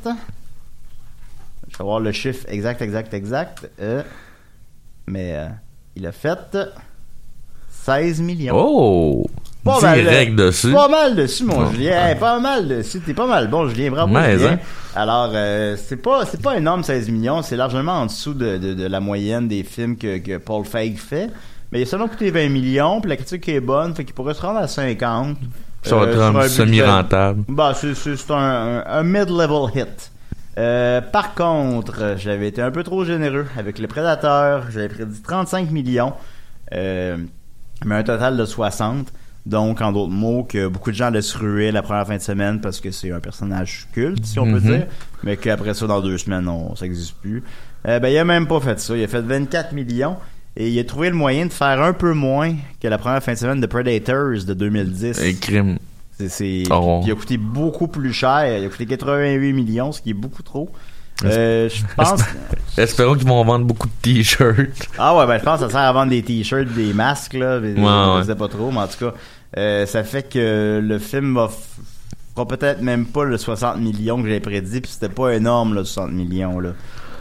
Je 1.69 1.77
vais 1.77 1.85
voir 1.85 2.01
le 2.01 2.11
chiffre 2.11 2.47
exact, 2.49 2.81
exact, 2.81 3.13
exact. 3.13 3.69
Euh, 3.81 4.03
mais 5.07 5.33
euh, 5.35 5.47
il 5.95 6.07
a 6.07 6.13
fait 6.13 6.57
16 7.69 8.23
millions. 8.23 8.55
Oh! 8.57 9.27
Pas 9.63 9.79
mal, 9.81 10.01
Direct 10.01 10.33
euh, 10.41 10.47
dessus. 10.47 10.73
Pas 10.73 10.89
mal 10.89 11.15
dessus, 11.15 11.45
mon 11.45 11.67
Oh. 11.67 11.71
Julien. 11.71 12.07
Hey, 12.09 12.19
pas 12.19 12.41
mal 12.41 12.67
dessus. 12.67 13.01
T'es 13.01 13.13
pas 13.15 13.27
mal 13.27 13.49
bon, 13.49 13.69
Julien. 13.69 13.91
Bravo, 13.91 14.11
Mais, 14.13 14.39
Julien. 14.39 14.53
hein? 14.55 14.59
Alors, 14.97 15.31
euh, 15.35 15.77
c'est 15.77 15.99
pas, 15.99 16.25
c'est 16.25 16.41
pas 16.41 16.57
énorme, 16.57 16.83
16 16.83 17.11
millions. 17.11 17.43
C'est 17.43 17.57
largement 17.57 17.93
en 18.01 18.07
dessous 18.07 18.33
de, 18.33 18.57
de, 18.57 18.73
de 18.73 18.87
la 18.87 19.01
moyenne 19.01 19.49
des 19.49 19.63
films 19.65 19.99
que, 19.99 20.17
que 20.17 20.39
Paul 20.39 20.65
Feig 20.65 20.97
fait. 20.97 21.29
Mais 21.73 21.81
il 21.81 21.83
a 21.83 21.87
seulement 21.87 22.09
coûté 22.09 22.31
20 22.31 22.49
millions, 22.51 23.01
puis 23.01 23.09
la 23.09 23.17
critique 23.17 23.49
est 23.49 23.61
bonne, 23.61 23.95
fait 23.95 24.05
qu'il 24.05 24.15
pourrait 24.15 24.35
se 24.35 24.43
rendre 24.43 24.59
à 24.59 24.69
50. 24.69 25.37
Ça 25.83 25.97
va 25.97 26.03
Euh, 26.03 26.41
être 26.43 26.49
semi-rentable. 26.49 27.45
Bah, 27.49 27.73
c'est, 27.75 27.95
un, 28.31 28.35
un, 28.37 28.85
un 28.87 29.03
mid-level 29.03 29.71
hit. 29.75 30.13
Euh, 30.59 31.01
par 31.01 31.35
contre, 31.35 32.15
j'avais 32.19 32.49
été 32.49 32.61
un 32.61 32.71
peu 32.71 32.83
trop 32.83 33.05
généreux 33.05 33.47
avec 33.59 33.79
le 33.79 33.87
Prédateur. 33.89 34.65
J'avais 34.71 34.89
prédit 34.91 35.23
35 35.23 35.71
millions, 35.71 36.13
euh, 36.75 37.17
mais 37.87 37.95
un 37.97 38.03
total 38.03 38.37
de 38.37 38.45
60. 38.45 39.09
Donc, 39.45 39.81
en 39.81 39.91
d'autres 39.91 40.13
mots, 40.13 40.45
que 40.45 40.69
beaucoup 40.69 40.91
de 40.93 40.97
gens 40.97 41.07
allaient 41.07 41.21
se 41.23 41.37
ruer 41.37 41.73
la 41.73 41.83
première 41.83 42.07
fin 42.07 42.17
de 42.17 42.21
semaine 42.23 42.61
parce 42.61 42.81
que 42.81 42.93
c'est 42.93 43.11
un 43.11 43.19
personnage 43.19 43.89
culte, 43.93 44.25
si 44.25 44.39
on 44.39 44.45
peut 44.45 44.61
Mhm. 44.61 44.77
dire, 44.77 44.87
mais 45.25 45.37
qu'après 45.37 45.75
ça, 45.75 45.87
dans 45.89 46.01
deux 46.01 46.17
semaines, 46.19 46.45
non, 46.45 46.77
ça 46.77 46.85
n'existe 46.85 47.15
plus. 47.17 47.43
Euh, 47.89 47.99
ben, 47.99 48.09
il 48.09 48.19
a 48.19 48.25
même 48.25 48.47
pas 48.47 48.61
fait 48.61 48.79
ça. 48.79 48.97
Il 48.97 49.03
a 49.03 49.09
fait 49.09 49.21
24 49.23 49.73
millions 49.73 50.17
et 50.57 50.69
il 50.69 50.79
a 50.79 50.85
trouvé 50.85 51.09
le 51.11 51.17
moyen 51.17 51.47
de 51.47 51.53
faire 51.53 51.81
un 51.83 51.93
peu 51.93 52.13
moins 52.13 52.55
que 52.81 52.89
la 52.89 52.99
première 52.99 53.23
fin 53.23 53.33
de 53.33 53.39
semaine 53.39 53.61
de 53.61 53.67
Predators 53.67 54.45
de 54.47 54.55
2010. 54.55 55.19
Et 55.21 55.35
crime. 55.35 55.79
C'est, 56.29 56.63
Oh. 56.71 57.01
il 57.05 57.11
a 57.11 57.15
coûté 57.15 57.37
beaucoup 57.37 57.89
plus 57.89 58.13
cher. 58.13 58.59
Il 58.59 58.65
a 58.65 58.69
coûté 58.69 58.87
88 58.87 59.53
millions, 59.53 59.91
ce 59.93 60.01
qui 60.01 60.11
est 60.11 60.15
beaucoup 60.15 60.43
trop. 60.43 60.71
Euh, 61.25 61.69
je 61.69 61.83
pense. 61.97 62.21
Espérons 62.77 63.15
qu'ils 63.15 63.27
vont 63.29 63.45
vendre 63.45 63.65
beaucoup 63.65 63.87
de 63.89 63.93
t-shirts. 64.03 64.89
ah 64.99 65.17
ouais, 65.17 65.27
ben 65.27 65.39
je 65.39 65.45
pense 65.45 65.61
que 65.61 65.67
ça 65.67 65.71
sert 65.71 65.81
à 65.81 65.93
vendre 65.93 66.11
des 66.11 66.23
t-shirts, 66.23 66.69
des 66.75 66.93
masques 66.93 67.35
là. 67.35 67.61
mais- 67.61 67.75
Ouais, 67.75 68.21
Je 68.21 68.27
sais 68.27 68.35
pas 68.35 68.49
trop, 68.49 68.71
mais 68.71 68.79
en 68.81 68.87
tout 68.89 68.99
cas, 69.07 69.15
euh, 69.57 69.87
ça 69.87 70.05
fait 70.05 70.29
que 70.29 70.81
le 70.83 70.99
film 70.99 71.35
va 71.35 71.49
fera 72.35 72.49
peut-être 72.49 72.81
même 72.81 73.05
pas 73.07 73.25
le 73.25 73.37
60 73.37 73.79
millions 73.79 74.17
que 74.23 74.27
j'avais 74.27 74.41
prédit, 74.41 74.81
puis 74.81 74.91
c'était 74.91 75.09
pas 75.13 75.35
énorme 75.35 75.75
là, 75.75 75.85
60 75.85 76.13
millions 76.13 76.59
là. 76.61 76.71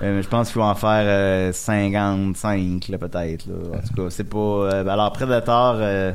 Euh, 0.04 0.16
mais 0.18 0.22
je 0.24 0.28
pense 0.28 0.52
qu'il 0.52 0.60
va 0.62 0.68
en 0.68 0.76
faire 0.76 1.04
euh, 1.06 1.52
55 1.54 2.88
là, 2.90 2.98
peut-être 2.98 3.46
là. 3.48 3.78
En 3.78 3.88
tout 3.88 4.04
cas, 4.04 4.10
c'est 4.10 4.24
pas. 4.30 4.38
euh, 4.38 4.88
alors 4.88 5.12
Predator. 5.14 5.76
euh, 5.80 6.12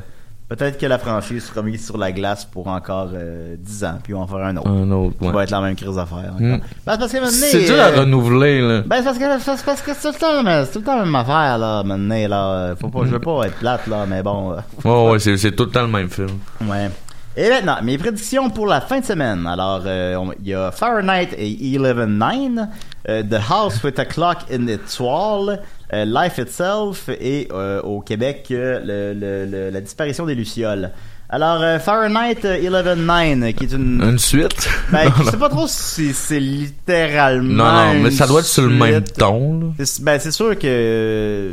Peut-être 0.48 0.78
que 0.78 0.86
la 0.86 0.98
franchise 0.98 1.44
sera 1.44 1.60
mise 1.60 1.84
sur 1.84 1.98
la 1.98 2.12
glace 2.12 2.44
pour 2.44 2.68
encore 2.68 3.08
euh, 3.14 3.56
10 3.58 3.82
ans, 3.84 3.98
puis 4.00 4.14
on 4.14 4.18
va 4.18 4.24
en 4.24 4.26
faire 4.28 4.46
un 4.46 4.56
autre. 4.56 4.68
Un 4.70 4.88
autre, 4.92 5.16
Ça 5.20 5.26
ouais. 5.26 5.32
va 5.32 5.42
être 5.42 5.50
la 5.50 5.60
même 5.60 5.74
crise 5.74 5.96
d'affaires. 5.96 6.18
encore. 6.34 6.40
Mm. 6.40 6.60
Ben, 6.86 6.96
c'est 7.00 7.08
que 7.08 7.14
maintenant, 7.16 7.28
C'est 7.30 7.64
dur 7.64 7.74
à 7.80 7.86
euh, 7.88 8.00
renouveler, 8.02 8.60
là. 8.60 8.82
Ben, 8.86 8.98
c'est 8.98 9.04
parce 9.06 9.18
que 9.18 9.24
c'est 9.40 9.64
parce 9.64 9.82
que 9.82 9.90
c'est 9.92 10.08
tout 10.08 10.14
le 10.14 10.20
temps, 10.20 10.42
mais 10.44 10.64
c'est 10.64 10.72
tout 10.74 10.78
le 10.78 10.84
temps 10.84 10.98
la 10.98 11.04
même 11.04 11.16
affaire, 11.16 11.58
là, 11.58 11.82
maintenant, 11.82 12.28
là. 12.28 12.76
Faut 12.80 12.90
pas, 12.90 13.00
je 13.06 13.10
veux 13.10 13.18
pas 13.18 13.42
être 13.48 13.56
plate, 13.56 13.88
là, 13.88 14.06
mais 14.08 14.22
bon. 14.22 14.52
euh, 14.52 14.56
Ouais, 14.84 15.10
ouais, 15.10 15.18
c'est 15.18 15.36
c'est 15.36 15.50
tout 15.50 15.64
le 15.64 15.70
temps 15.70 15.82
le 15.82 15.88
même 15.88 16.08
film. 16.10 16.28
Ouais. 16.60 16.90
Et 17.38 17.50
maintenant, 17.50 17.76
mes 17.82 17.98
prédictions 17.98 18.48
pour 18.48 18.66
la 18.66 18.80
fin 18.80 19.00
de 19.00 19.04
semaine. 19.04 19.46
Alors, 19.46 19.82
euh, 19.84 20.16
il 20.42 20.48
y 20.48 20.54
a 20.54 20.70
Fahrenheit 20.72 21.28
et 21.36 21.50
11-9, 21.78 22.66
euh, 23.10 23.22
The 23.22 23.34
House 23.50 23.82
with 23.84 23.98
a 23.98 24.06
Clock 24.06 24.38
in 24.50 24.66
its 24.68 24.98
Wall, 24.98 25.60
euh, 25.92 26.04
Life 26.06 26.38
Itself 26.38 27.10
et 27.10 27.48
euh, 27.52 27.82
au 27.82 28.00
Québec, 28.00 28.46
le, 28.50 29.12
le- 29.12 29.44
le- 29.44 29.70
la 29.70 29.80
disparition 29.82 30.24
des 30.24 30.34
Lucioles. 30.34 30.92
Alors, 31.28 31.60
Fahrenheit 31.82 32.38
euh, 32.44 32.56
11-9, 32.58 33.52
qui 33.52 33.64
est 33.64 33.72
une... 33.72 34.00
Une 34.02 34.18
suite? 34.18 34.68
Ben, 34.90 35.12
je 35.18 35.30
sais 35.30 35.36
pas 35.36 35.48
trop 35.50 35.66
si 35.66 36.14
c'est 36.14 36.40
littéralement... 36.40 37.64
Non, 37.64 37.94
non, 37.94 38.00
mais 38.02 38.10
ça 38.12 38.26
doit 38.26 38.40
être 38.40 38.46
sur 38.46 38.62
le 38.62 38.70
même 38.70 39.02
ton, 39.04 39.60
là. 39.60 39.84
Ben, 40.00 40.18
c'est 40.20 40.30
sûr 40.30 40.58
que 40.58 41.52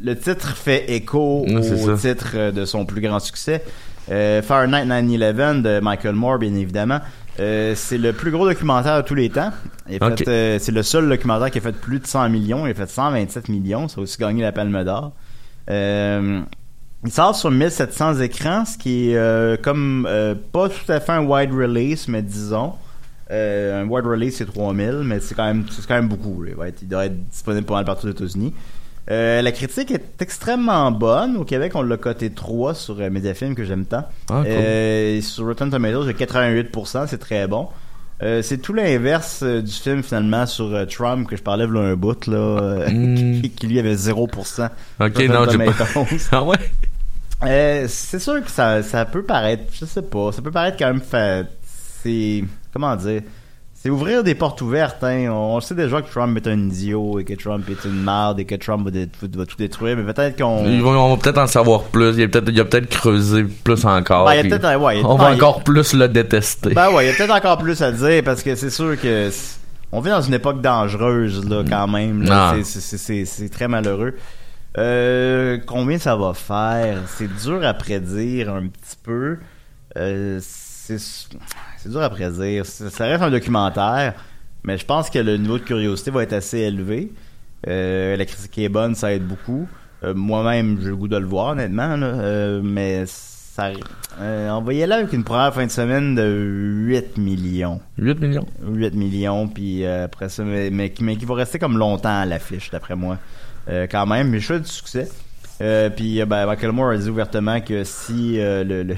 le 0.00 0.16
titre 0.16 0.56
fait 0.56 0.90
écho 0.92 1.44
au 1.46 1.62
ça. 1.96 2.08
titre 2.08 2.52
de 2.52 2.64
son 2.64 2.86
plus 2.86 3.00
grand 3.00 3.18
succès. 3.18 3.62
Euh, 4.10 4.42
Fahrenheit 4.42 4.86
9-11 4.86 5.62
de 5.62 5.80
Michael 5.80 6.14
Moore, 6.14 6.38
bien 6.38 6.54
évidemment. 6.54 7.00
Euh, 7.40 7.74
c'est 7.76 7.98
le 7.98 8.12
plus 8.12 8.30
gros 8.30 8.48
documentaire 8.48 9.02
de 9.02 9.06
tous 9.06 9.14
les 9.14 9.30
temps. 9.30 9.52
Euh, 9.90 10.58
c'est 10.60 10.72
le 10.72 10.82
seul 10.82 11.08
documentaire 11.08 11.50
qui 11.50 11.58
a 11.58 11.60
fait 11.60 11.72
plus 11.72 12.00
de 12.00 12.06
100 12.06 12.28
millions. 12.30 12.66
Il 12.66 12.70
a 12.70 12.74
fait 12.74 12.88
127 12.88 13.48
millions. 13.48 13.86
Ça 13.88 14.00
a 14.00 14.02
aussi 14.02 14.18
gagné 14.18 14.42
la 14.42 14.52
Palme 14.52 14.82
d'Or. 14.84 15.12
Euh, 15.70 16.40
il 17.04 17.12
sort 17.12 17.36
sur 17.36 17.50
1700 17.50 18.20
écrans, 18.20 18.64
ce 18.64 18.76
qui 18.76 19.10
est 19.12 19.62
comme 19.62 20.08
pas 20.52 20.68
tout 20.68 20.90
à 20.90 20.98
fait 20.98 21.12
un 21.12 21.24
wide 21.24 21.52
release, 21.52 22.08
mais 22.08 22.22
disons. 22.22 22.72
Un 23.30 23.86
wide 23.86 24.06
release 24.06 24.36
c'est 24.36 24.46
3000, 24.46 25.02
mais 25.04 25.20
c'est 25.20 25.34
quand 25.34 25.44
même 25.44 25.64
c'est 25.70 25.86
quand 25.86 25.94
même 25.94 26.08
beaucoup. 26.08 26.42
là. 26.42 26.52
Il 26.82 26.88
doit 26.88 27.06
être 27.06 27.28
disponible 27.30 27.66
pas 27.66 27.74
mal 27.74 27.84
partout 27.84 28.08
aux 28.08 28.10
États-Unis. 28.10 28.52
Euh, 29.10 29.40
la 29.40 29.52
critique 29.52 29.90
est 29.90 30.20
extrêmement 30.20 30.90
bonne. 30.90 31.36
Au 31.38 31.44
Québec, 31.44 31.72
on 31.74 31.82
l'a 31.82 31.96
coté 31.96 32.30
3 32.30 32.74
sur 32.74 33.00
euh, 33.00 33.08
Mediafilm 33.08 33.54
que 33.54 33.64
j'aime 33.64 33.86
tant. 33.86 34.04
Ah, 34.28 34.42
cool. 34.42 34.46
Euh, 34.46 35.20
sur 35.22 35.46
Rotten 35.46 35.70
Tomatoes, 35.70 36.04
j'ai 36.06 36.12
88%, 36.12 37.06
c'est 37.06 37.18
très 37.18 37.46
bon. 37.46 37.68
Euh, 38.22 38.42
c'est 38.42 38.58
tout 38.58 38.74
l'inverse 38.74 39.40
euh, 39.44 39.62
du 39.62 39.70
film 39.72 40.02
finalement 40.02 40.44
sur 40.44 40.86
Trump 40.88 41.28
que 41.28 41.36
je 41.36 41.42
parlais 41.42 41.66
là 41.68 41.80
un 41.80 41.94
bout 41.94 42.26
là, 42.26 42.36
euh, 42.36 42.88
Mm. 42.90 43.40
qui, 43.42 43.50
qui 43.50 43.66
lui 43.68 43.78
avait 43.78 43.94
0%. 43.94 44.68
Ok, 45.00 45.18
non, 45.28 45.46
j'ai 45.48 45.58
pas. 45.58 45.72
Ah 46.32 46.42
ouais? 46.42 47.86
C'est 47.88 48.18
sûr 48.18 48.44
que 48.44 48.50
ça, 48.50 48.82
ça 48.82 49.04
peut 49.04 49.22
paraître, 49.22 49.62
je 49.72 49.84
sais 49.84 50.02
pas, 50.02 50.32
ça 50.32 50.42
peut 50.42 50.50
paraître 50.50 50.76
quand 50.76 50.88
même 50.88 51.00
fait, 51.00 51.46
c'est, 52.02 52.42
comment 52.72 52.96
dire, 52.96 53.22
c'est 53.80 53.90
ouvrir 53.90 54.24
des 54.24 54.34
portes 54.34 54.60
ouvertes, 54.60 55.04
hein. 55.04 55.28
On, 55.30 55.56
on 55.56 55.60
sait 55.60 55.74
déjà 55.76 56.02
que 56.02 56.10
Trump 56.10 56.36
est 56.36 56.48
un 56.48 56.58
idiot 56.58 57.20
et 57.20 57.24
que 57.24 57.34
Trump 57.34 57.64
est 57.70 57.84
une 57.86 58.02
merde 58.02 58.40
et 58.40 58.44
que 58.44 58.56
Trump 58.56 58.84
va, 58.84 58.90
dé- 58.90 59.08
va 59.22 59.46
tout 59.46 59.56
détruire, 59.56 59.96
mais 59.96 60.12
peut-être 60.12 60.36
qu'on... 60.36 60.64
Ils 60.66 60.82
vont, 60.82 60.90
on 60.98 61.14
va 61.14 61.22
peut-être 61.22 61.38
en 61.38 61.46
savoir 61.46 61.82
plus. 61.84 62.16
Il, 62.16 62.24
a 62.24 62.28
peut-être, 62.28 62.48
il 62.48 62.58
a 62.60 62.64
peut-être 62.64 62.88
creusé 62.88 63.44
plus 63.44 63.84
encore. 63.84 64.24
Ben, 64.26 64.32
il 64.32 64.36
y 64.36 64.38
a 64.38 64.42
puis 64.42 64.50
peut-être, 64.50 64.80
ouais, 64.80 64.96
il 64.98 65.02
y 65.02 65.04
a- 65.04 65.08
on 65.08 65.14
va 65.16 65.30
il- 65.30 65.36
encore 65.36 65.62
plus 65.62 65.92
le 65.92 66.08
détester. 66.08 66.74
Ben 66.74 66.90
ouais, 66.90 67.04
il 67.06 67.08
y 67.08 67.12
a 67.12 67.14
peut-être 67.14 67.34
encore 67.36 67.58
plus 67.58 67.80
à 67.80 67.92
dire 67.92 68.22
parce 68.24 68.42
que 68.42 68.54
c'est 68.56 68.70
sûr 68.70 69.00
que 69.00 69.30
c- 69.30 69.58
on 69.92 70.00
vit 70.00 70.10
dans 70.10 70.22
une 70.22 70.34
époque 70.34 70.60
dangereuse 70.60 71.48
là 71.48 71.62
quand 71.68 71.86
même. 71.86 72.22
là. 72.24 72.50
Ah. 72.50 72.54
C'est- 72.56 72.64
c'est- 72.64 72.80
C'est 72.80 72.98
c'est- 72.98 73.24
c'est 73.26 73.48
très 73.48 73.68
malheureux. 73.68 74.14
Euh, 74.76 75.58
combien 75.66 75.98
ça 75.98 76.14
va 76.16 76.34
faire? 76.34 76.98
C'est 77.16 77.28
dur 77.42 77.64
à 77.64 77.74
prédire 77.74 78.52
un 78.52 78.66
petit 78.66 78.96
peu. 79.02 79.38
Euh, 79.96 80.38
c'est 80.42 80.98
c'est 81.78 81.88
dur 81.90 82.02
à 82.02 82.10
prédire. 82.10 82.64
Ça 82.66 83.06
reste 83.06 83.22
un 83.22 83.30
documentaire, 83.30 84.14
mais 84.64 84.78
je 84.78 84.84
pense 84.84 85.10
que 85.10 85.18
le 85.18 85.36
niveau 85.36 85.58
de 85.58 85.64
curiosité 85.64 86.10
va 86.10 86.22
être 86.22 86.32
assez 86.32 86.58
élevé. 86.58 87.12
Euh, 87.66 88.16
la 88.16 88.24
critique 88.24 88.56
est 88.58 88.68
bonne, 88.68 88.94
ça 88.94 89.12
aide 89.12 89.24
beaucoup. 89.26 89.66
Euh, 90.04 90.14
Moi-même, 90.14 90.78
j'ai 90.80 90.88
le 90.88 90.96
goût 90.96 91.08
de 91.08 91.16
le 91.16 91.26
voir, 91.26 91.48
honnêtement, 91.48 91.96
là. 91.96 92.06
Euh, 92.06 92.60
mais 92.62 93.04
ça, 93.06 93.70
on 94.20 94.60
va 94.62 94.72
y 94.72 94.82
aller 94.82 94.92
avec 94.92 95.12
une 95.12 95.24
première 95.24 95.52
fin 95.52 95.66
de 95.66 95.70
semaine 95.70 96.14
de 96.14 96.22
8 96.86 97.18
millions. 97.18 97.80
8 97.98 98.20
millions? 98.20 98.46
8 98.64 98.94
millions, 98.94 99.48
puis 99.48 99.84
après 99.84 100.28
ça, 100.28 100.44
mais, 100.44 100.70
mais, 100.70 100.90
qui- 100.90 101.02
mais 101.02 101.16
qui 101.16 101.24
va 101.24 101.34
rester 101.34 101.58
comme 101.58 101.76
longtemps 101.78 102.20
à 102.20 102.24
l'affiche, 102.26 102.70
d'après 102.70 102.94
moi. 102.94 103.18
Quand 103.90 104.06
même, 104.06 104.28
mais 104.30 104.38
je 104.40 104.52
suis 104.54 104.60
du 104.60 104.68
succès. 104.68 105.08
Puis 105.96 106.24
ben, 106.24 106.46
Michael 106.46 106.72
Moore 106.72 106.90
a 106.90 106.96
dit 106.96 107.10
ouvertement 107.10 107.60
que 107.60 107.82
si 107.84 108.36
le, 108.36 108.62
le, 108.64 108.82
le- 108.84 108.94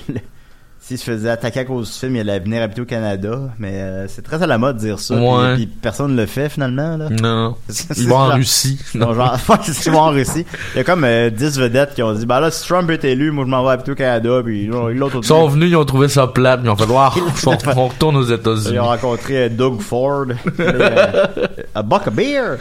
s'il 0.82 0.96
se 0.98 1.04
faisait 1.04 1.28
attaquer 1.30 1.60
à 1.60 1.64
cause 1.66 1.92
du 1.92 1.98
film, 1.98 2.16
il 2.16 2.20
allait 2.20 2.40
venir 2.40 2.62
habiter 2.62 2.80
au 2.80 2.84
Canada. 2.86 3.38
Mais 3.58 3.74
euh, 3.74 4.08
c'est 4.08 4.22
très 4.22 4.42
à 4.42 4.46
la 4.46 4.56
mode 4.56 4.76
de 4.76 4.80
dire 4.80 4.98
ça. 4.98 5.14
Ouais. 5.14 5.54
Puis, 5.54 5.66
puis 5.66 5.76
personne 5.80 6.12
ne 6.12 6.20
le 6.20 6.26
fait 6.26 6.48
finalement. 6.48 6.96
Là. 6.96 7.08
Non. 7.10 7.56
Ils 7.96 8.08
vont 8.08 8.16
en 8.16 8.26
genre- 8.28 8.36
Russie. 8.36 8.78
Non, 8.94 9.12
genre, 9.14 9.36
c'est 9.62 9.72
souvent 9.74 10.06
en 10.06 10.10
Russie. 10.10 10.46
Il 10.74 10.78
y 10.78 10.80
a 10.80 10.84
comme 10.84 11.04
euh, 11.04 11.28
10 11.30 11.58
vedettes 11.58 11.94
qui 11.94 12.02
ont 12.02 12.12
dit, 12.14 12.24
bah 12.26 12.40
là, 12.40 12.50
si 12.50 12.66
Trump 12.66 12.90
est 12.90 13.04
élu, 13.04 13.30
moi 13.30 13.44
je 13.44 13.50
m'en 13.50 13.62
vais 13.62 13.70
habiter 13.72 13.92
au 13.92 13.94
Canada. 13.94 14.40
Puis 14.42 14.66
l'autre 14.66 15.18
Ils 15.22 15.24
sont 15.26 15.46
venus, 15.48 15.70
ils 15.70 15.76
ont 15.76 15.84
trouvé 15.84 16.08
ça 16.08 16.26
plate, 16.26 16.60
ils 16.64 16.70
ont 16.70 16.76
fait 16.76 16.86
voir, 16.86 17.16
on, 17.46 17.56
on 17.76 17.86
retourne 17.88 18.16
aux 18.16 18.24
États-Unis. 18.24 18.70
Ils 18.74 18.80
ont 18.80 18.86
rencontré 18.86 19.44
euh, 19.44 19.48
Doug 19.50 19.80
Ford. 19.82 20.26
Euh, 20.58 21.26
a 21.74 21.82
buck 21.82 22.06
of 22.06 22.14
beer. 22.14 22.56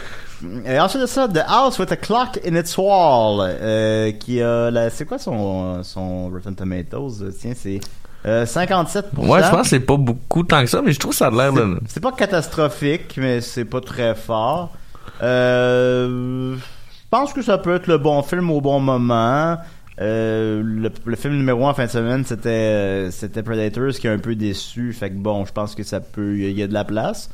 Et 0.66 0.78
ensuite 0.78 1.02
de 1.02 1.06
ça, 1.06 1.28
The 1.28 1.42
House 1.46 1.78
with 1.78 1.92
a 1.92 1.96
Clock 1.96 2.38
in 2.46 2.54
its 2.54 2.76
Wall, 2.78 3.40
euh, 3.60 4.10
qui 4.12 4.40
a 4.40 4.70
la, 4.70 4.88
c'est 4.88 5.04
quoi 5.04 5.18
son, 5.18 5.82
son 5.82 6.30
Rotten 6.30 6.54
Tomatoes? 6.54 7.24
Tiens, 7.38 7.52
c'est 7.54 7.80
euh, 8.26 8.44
57%. 8.44 9.02
Ouais, 9.16 9.42
je 9.42 9.50
pense 9.50 9.62
que 9.62 9.68
c'est 9.68 9.80
pas 9.80 9.96
beaucoup 9.96 10.42
tant 10.42 10.60
que 10.60 10.66
ça, 10.68 10.82
mais 10.82 10.92
je 10.92 10.98
trouve 10.98 11.12
que 11.12 11.16
ça 11.16 11.28
a 11.28 11.30
l'air 11.30 11.52
de... 11.52 11.78
C'est 11.88 12.00
pas 12.02 12.12
catastrophique, 12.12 13.14
mais 13.16 13.40
c'est 13.40 13.64
pas 13.64 13.80
très 13.80 14.14
fort. 14.14 14.72
Euh, 15.22 16.54
je 16.56 17.08
pense 17.10 17.32
que 17.32 17.42
ça 17.42 17.58
peut 17.58 17.74
être 17.74 17.86
le 17.86 17.98
bon 17.98 18.22
film 18.22 18.50
au 18.50 18.60
bon 18.60 18.80
moment. 18.80 19.58
Euh, 20.00 20.62
le, 20.64 20.90
le 21.04 21.16
film 21.16 21.34
numéro 21.36 21.66
1 21.66 21.70
en 21.70 21.74
fin 21.74 21.84
de 21.86 21.90
semaine, 21.90 22.24
c'était 22.24 22.48
euh, 22.48 23.10
c'était 23.10 23.42
Predators 23.42 23.92
qui 23.92 24.08
a 24.08 24.12
un 24.12 24.18
peu 24.18 24.34
déçu. 24.34 24.92
Fait 24.92 25.10
que 25.10 25.16
bon, 25.16 25.44
je 25.44 25.52
pense 25.52 25.74
que 25.74 25.82
ça 25.82 26.00
peut, 26.00 26.36
il 26.38 26.58
y 26.58 26.62
a 26.62 26.66
de 26.66 26.72
la 26.72 26.84
place. 26.84 27.28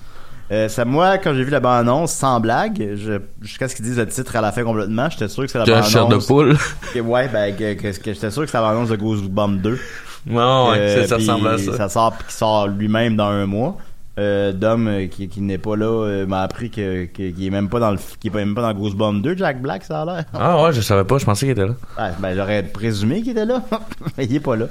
Euh, 0.52 0.68
ça, 0.68 0.84
moi, 0.84 1.18
quand 1.18 1.34
j'ai 1.34 1.42
vu 1.44 1.50
la 1.50 1.58
bande-annonce, 1.60 2.12
sans 2.12 2.38
blague, 2.40 2.94
jusqu'à 3.42 3.68
ce 3.68 3.74
qu'ils 3.74 3.84
disent 3.84 3.98
le 3.98 4.06
titre 4.06 4.34
à 4.36 4.40
la 4.40 4.52
fin 4.52 4.62
complètement, 4.62 5.10
j'étais 5.10 5.28
sûr 5.28 5.42
que 5.44 5.50
c'est 5.50 5.58
la 5.58 5.64
chair 5.64 6.06
de 6.06 6.14
bande-annonce. 6.14 6.26
poule. 6.26 6.56
ouais, 7.02 7.28
ben, 7.28 7.54
que, 7.54 7.74
que- 7.74 7.98
que 7.98 8.12
j'étais 8.14 8.30
sûr 8.30 8.42
que 8.44 8.48
c'est 8.50 8.56
la 8.56 8.62
bande-annonce 8.62 8.88
de 8.90 8.96
Goosebumps 8.96 9.60
2. 9.60 9.78
Non, 10.26 10.70
ouais, 10.70 10.78
Euh, 10.78 11.06
ça 11.06 11.16
ressemble 11.16 11.48
à 11.48 11.58
ça. 11.58 11.76
Ça 11.76 11.88
sort, 11.88 12.16
qui 12.26 12.34
sort 12.34 12.68
lui-même 12.68 13.16
dans 13.16 13.28
un 13.28 13.46
mois. 13.46 13.76
Euh, 14.18 14.52
Dom, 14.52 14.88
euh, 14.88 15.06
qui, 15.08 15.28
qui 15.28 15.42
n'est 15.42 15.58
pas 15.58 15.76
là, 15.76 15.84
euh, 16.06 16.26
m'a 16.26 16.40
appris 16.40 16.70
que, 16.70 17.04
que- 17.04 17.30
qu'il 17.30 17.44
est 17.44 17.50
même 17.50 17.68
pas 17.68 17.78
dans 17.80 17.90
le, 17.90 17.98
qu'il 18.18 18.30
est 18.32 18.34
même 18.34 18.54
pas 18.54 18.62
dans 18.62 18.72
Goosebumps 18.72 19.20
2, 19.20 19.36
Jack 19.36 19.60
Black, 19.60 19.84
ça 19.84 20.02
a 20.02 20.04
l'air. 20.06 20.24
Ah 20.32 20.62
ouais, 20.62 20.72
je 20.72 20.80
savais 20.80 21.04
pas, 21.04 21.18
je 21.18 21.26
pensais 21.26 21.44
qu'il 21.44 21.52
était 21.52 21.66
là. 21.66 21.74
Ouais, 21.98 22.10
ben, 22.18 22.34
j'aurais 22.34 22.62
présumé 22.62 23.20
qu'il 23.20 23.32
était 23.32 23.44
là. 23.44 23.62
Mais 24.16 24.24
il 24.24 24.34
est 24.36 24.40
pas 24.40 24.56
là. 24.56 24.66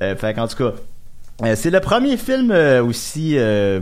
Euh, 0.00 0.16
fait 0.16 0.32
qu'en 0.32 0.48
tout 0.48 0.56
cas, 0.56 0.72
euh, 1.44 1.52
c'est 1.56 1.68
le 1.70 1.80
premier 1.80 2.16
film 2.16 2.50
euh, 2.50 2.82
aussi 2.82 3.34
euh, 3.36 3.80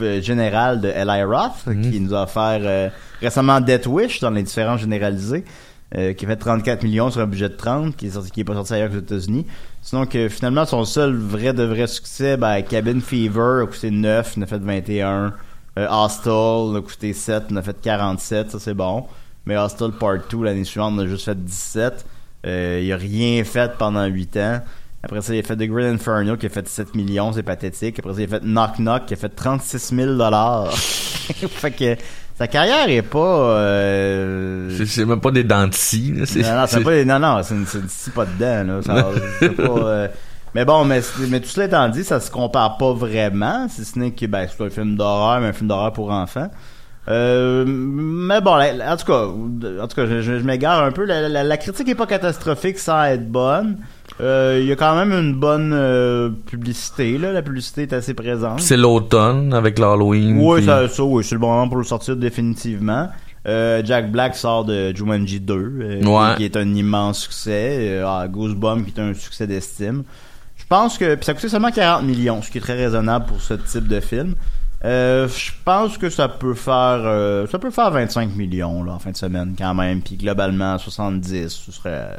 euh, 0.00 0.20
général 0.20 0.80
de 0.80 0.88
Eli 0.88 1.22
Roth 1.22 1.64
Mhm. 1.66 1.90
qui 1.92 2.00
nous 2.00 2.12
a 2.12 2.24
offert 2.24 2.58
euh, 2.62 2.88
récemment 3.20 3.60
Death 3.60 3.86
Wish 3.86 4.18
dans 4.18 4.30
les 4.30 4.42
différents 4.42 4.76
généralisés. 4.76 5.44
euh, 5.96 6.12
qui 6.14 6.24
a 6.24 6.28
fait 6.30 6.36
34 6.36 6.82
millions 6.82 7.10
sur 7.12 7.20
un 7.20 7.26
budget 7.28 7.48
de 7.48 7.54
30, 7.54 7.94
qui 7.94 8.08
est 8.08 8.10
sorti, 8.10 8.32
qui 8.32 8.40
est 8.40 8.44
pas 8.44 8.54
sorti 8.54 8.74
ailleurs 8.74 8.90
qu'aux 8.90 8.98
États-Unis. 8.98 9.46
Sinon 9.86 10.04
que 10.04 10.28
finalement 10.28 10.66
son 10.66 10.84
seul 10.84 11.14
vrai 11.14 11.52
de 11.52 11.62
vrai 11.62 11.86
succès, 11.86 12.36
ben 12.36 12.60
Cabin 12.62 12.98
Fever 12.98 13.62
a 13.62 13.66
coûté 13.66 13.92
9, 13.92 14.32
il 14.36 14.42
a 14.42 14.46
fait 14.46 14.58
21. 14.58 15.32
Euh, 15.78 15.86
Hostel 15.88 16.76
a 16.76 16.80
coûté 16.80 17.12
7, 17.12 17.44
il 17.50 17.58
a 17.58 17.62
fait 17.62 17.80
47, 17.80 18.50
ça 18.50 18.58
c'est 18.58 18.74
bon. 18.74 19.06
Mais 19.44 19.56
Hostel 19.56 19.92
Part 19.92 20.26
2 20.28 20.42
l'année 20.42 20.64
suivante 20.64 20.94
on 20.96 20.98
a 20.98 21.06
juste 21.06 21.26
fait 21.26 21.40
17. 21.40 22.04
Euh, 22.46 22.80
il 22.82 22.92
a 22.92 22.96
rien 22.96 23.44
fait 23.44 23.78
pendant 23.78 24.04
8 24.04 24.36
ans. 24.38 24.60
Après 25.04 25.22
ça, 25.22 25.32
il 25.32 25.38
a 25.38 25.42
fait 25.44 25.54
The 25.54 25.68
Great 25.70 25.94
Inferno 25.94 26.36
qui 26.36 26.46
a 26.46 26.48
fait 26.48 26.66
7 26.66 26.96
millions, 26.96 27.32
c'est 27.32 27.44
pathétique. 27.44 28.00
Après 28.00 28.12
ça, 28.12 28.20
il 28.22 28.24
a 28.24 28.40
fait 28.40 28.44
Knock 28.44 28.80
Knock 28.80 29.06
qui 29.06 29.14
a 29.14 29.16
fait 29.16 29.28
36 29.28 29.94
000 29.94 30.16
dollars. 30.16 30.72
fait 30.76 31.70
que 31.70 31.96
sa 32.38 32.46
carrière 32.48 32.88
est 32.88 33.02
pas. 33.02 33.18
Euh... 33.58 34.84
C'est- 34.86 35.04
même 35.04 35.20
pas 35.20 35.30
des 35.30 35.44
dents 35.44 35.66
de 35.66 35.74
scie, 35.74 36.12
là, 36.16 36.26
c'est- 36.26 36.42
Non, 36.42 36.56
non, 36.60 36.64
c'est 36.66 36.80
pas, 36.82 36.90
des- 36.92 37.04
non, 37.04 37.18
non, 37.18 37.40
c'est 37.42 37.54
une, 37.54 37.66
c'est 37.66 37.78
une 37.78 37.88
scie 37.88 38.10
pas 38.10 38.26
dedans, 38.26 38.74
là. 38.74 38.82
Ça, 38.82 39.08
c'est 39.40 39.50
pas, 39.56 39.62
euh, 39.78 40.08
mais 40.54 40.64
bon, 40.64 40.84
mais, 40.84 41.00
tout 41.00 41.48
cela 41.48 41.66
étant 41.66 41.88
dit, 41.88 42.04
ça 42.04 42.20
se 42.20 42.30
compare 42.30 42.76
pas 42.78 42.92
vraiment, 42.92 43.66
si 43.68 43.84
ce 43.84 43.98
n'est 43.98 44.10
que, 44.12 44.26
ben, 44.26 44.46
c'est 44.48 44.64
un 44.64 44.70
film 44.70 44.96
d'horreur, 44.96 45.40
mais 45.40 45.48
un 45.48 45.52
film 45.52 45.68
d'horreur 45.68 45.92
pour 45.92 46.10
enfants. 46.10 46.50
Euh, 47.08 47.64
mais 47.66 48.40
bon, 48.40 48.56
la- 48.56 48.92
en 48.92 48.96
tout 48.96 49.06
cas, 49.06 49.26
en 49.26 49.86
tout 49.86 49.94
cas, 49.96 50.06
je, 50.06 50.22
je- 50.22 50.38
je 50.40 50.44
m'égare 50.44 50.82
un 50.82 50.90
peu. 50.90 51.04
La, 51.04 51.28
la- 51.28 51.44
la 51.44 51.56
critique 51.56 51.88
est 51.88 51.94
pas 51.94 52.06
catastrophique 52.06 52.78
sans 52.80 53.04
être 53.04 53.30
bonne. 53.30 53.78
Euh, 54.20 54.58
Il 54.62 54.66
y 54.66 54.72
a 54.72 54.76
quand 54.76 54.96
même 54.96 55.12
une 55.12 55.34
bonne 55.34 55.72
euh, 55.74 56.30
publicité, 56.46 57.18
là. 57.18 57.32
La 57.32 57.42
publicité 57.42 57.82
est 57.82 57.92
assez 57.92 58.14
présente. 58.14 58.60
C'est 58.60 58.76
l'automne 58.76 59.52
avec 59.52 59.78
l'Halloween. 59.78 60.38
Oui, 60.40 60.58
puis- 60.58 60.66
ça, 60.66 60.88
ça, 60.88 61.02
oui, 61.04 61.22
c'est 61.24 61.34
le 61.34 61.40
bon 61.40 61.48
moment 61.52 61.68
pour 61.68 61.78
le 61.78 61.84
sortir 61.84 62.16
définitivement. 62.16 63.08
Euh, 63.46 63.80
Jack 63.84 64.10
Black 64.10 64.34
sort 64.34 64.64
de 64.64 64.92
Jumanji 64.96 65.38
2, 65.40 65.54
euh, 65.54 66.02
Ouais. 66.04 66.34
qui 66.36 66.44
est 66.44 66.56
un 66.56 66.74
immense 66.74 67.20
succès. 67.20 68.02
Ah, 68.04 68.26
Goosebumps, 68.28 68.84
qui 68.84 68.92
est 68.96 69.00
un 69.02 69.14
succès 69.14 69.46
d'estime. 69.46 70.02
Je 70.56 70.64
pense 70.68 70.98
que 70.98 71.14
puis 71.14 71.24
ça 71.24 71.32
a 71.32 71.34
coûté 71.36 71.48
seulement 71.48 71.70
40 71.70 72.02
millions, 72.04 72.42
ce 72.42 72.50
qui 72.50 72.58
est 72.58 72.60
très 72.62 72.74
raisonnable 72.76 73.26
pour 73.26 73.40
ce 73.40 73.54
type 73.54 73.86
de 73.86 74.00
film. 74.00 74.34
Euh, 74.84 75.28
je 75.28 75.52
pense 75.64 75.96
que 75.96 76.10
ça 76.10 76.28
peut 76.28 76.54
faire 76.54 77.00
euh, 77.04 77.46
ça 77.46 77.58
peut 77.58 77.70
faire 77.70 77.90
25 77.90 78.34
millions 78.36 78.82
là 78.82 78.92
en 78.92 78.98
fin 78.98 79.10
de 79.10 79.16
semaine 79.16 79.54
quand 79.56 79.74
même, 79.74 80.00
puis 80.02 80.16
globalement 80.16 80.76
70, 80.76 81.48
ce 81.48 81.70
serait 81.72 82.18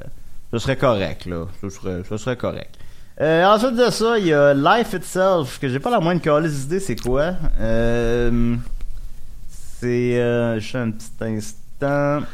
ce 0.51 0.59
serait 0.59 0.77
correct 0.77 1.25
là, 1.25 1.45
ce 1.61 1.69
serait 1.69 2.01
ce 2.07 2.17
serait 2.17 2.37
correct. 2.37 2.75
Euh, 3.19 3.45
ensuite 3.45 3.75
de 3.75 3.89
ça, 3.89 4.19
il 4.19 4.27
y 4.27 4.33
a 4.33 4.53
Life 4.53 4.93
Itself, 4.93 5.59
que 5.59 5.67
j'ai 5.67 5.79
pas 5.79 5.89
la 5.89 5.99
moindre 5.99 6.21
calice 6.21 6.63
idée 6.63 6.79
c'est 6.79 6.95
quoi. 6.95 7.33
Euh, 7.59 8.55
c'est 9.79 10.19
euh, 10.19 10.59
juste 10.59 10.75
un 10.75 10.91
petit 10.91 11.11
instant. 11.21 12.25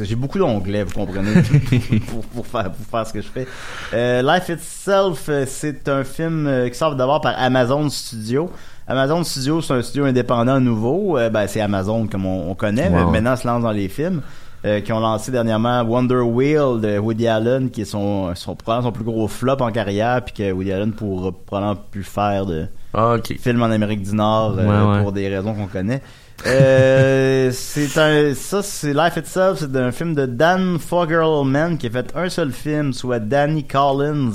J'ai 0.00 0.14
beaucoup 0.14 0.38
d'onglets, 0.38 0.84
vous 0.84 0.92
comprenez, 0.92 1.42
pour, 2.06 2.24
pour 2.26 2.46
faire, 2.46 2.70
pour 2.70 2.86
faire 2.86 3.06
ce 3.06 3.12
que 3.12 3.22
je 3.22 3.28
fais. 3.28 3.48
Euh, 3.94 4.22
Life 4.22 4.48
Itself, 4.50 5.30
c'est 5.46 5.88
un 5.88 6.04
film 6.04 6.68
qui 6.70 6.78
sort 6.78 6.94
d'abord 6.94 7.20
par 7.20 7.34
Amazon 7.38 7.88
Studio. 7.88 8.50
Amazon 8.88 9.22
Studio, 9.22 9.60
c'est 9.60 9.74
un 9.74 9.82
studio 9.82 10.06
indépendant 10.06 10.58
nouveau. 10.60 11.18
Euh, 11.18 11.28
ben, 11.28 11.46
c'est 11.46 11.60
Amazon 11.60 12.06
comme 12.06 12.24
on, 12.24 12.50
on 12.50 12.54
connaît, 12.54 12.88
mais 12.88 13.04
maintenant 13.04 13.36
se 13.36 13.46
lance 13.46 13.62
dans 13.62 13.70
les 13.70 13.88
films. 13.88 14.22
Euh, 14.64 14.80
qui 14.80 14.92
ont 14.92 14.98
lancé 14.98 15.30
dernièrement 15.30 15.82
Wonder 15.82 16.16
Wheel 16.16 16.80
de 16.80 16.98
Woody 16.98 17.28
Allen, 17.28 17.70
qui 17.70 17.82
est 17.82 17.84
son, 17.84 18.34
son, 18.34 18.56
probablement 18.56 18.88
son 18.88 18.92
plus 18.92 19.04
gros 19.04 19.28
flop 19.28 19.58
en 19.60 19.70
carrière, 19.70 20.20
puis 20.24 20.34
que 20.34 20.50
Woody 20.50 20.72
Allen 20.72 20.92
pourra 20.92 21.30
probablement 21.30 21.80
plus 21.92 22.02
faire 22.02 22.44
de 22.44 22.66
Ah, 22.92 23.14
film 23.40 23.62
en 23.62 23.66
Amérique 23.70 24.02
du 24.02 24.12
Nord 24.16 24.56
euh, 24.58 24.96
ouais. 24.96 25.02
pour 25.04 25.12
des 25.12 25.28
raisons 25.28 25.54
qu'on 25.54 25.68
connaît. 25.68 26.02
Euh, 26.44 27.50
c'est 27.52 27.96
un 27.98 28.34
ça 28.34 28.62
c'est 28.62 28.92
Life 28.92 29.16
Itself 29.16 29.58
c'est 29.60 29.76
un 29.76 29.92
film 29.92 30.14
de 30.14 30.26
Dan 30.26 30.78
Fogelman 30.80 31.76
qui 31.78 31.86
a 31.86 31.90
fait 31.90 32.12
un 32.16 32.28
seul 32.28 32.52
film 32.52 32.92
soit 32.92 33.18
Danny 33.20 33.64
Collins 33.64 34.30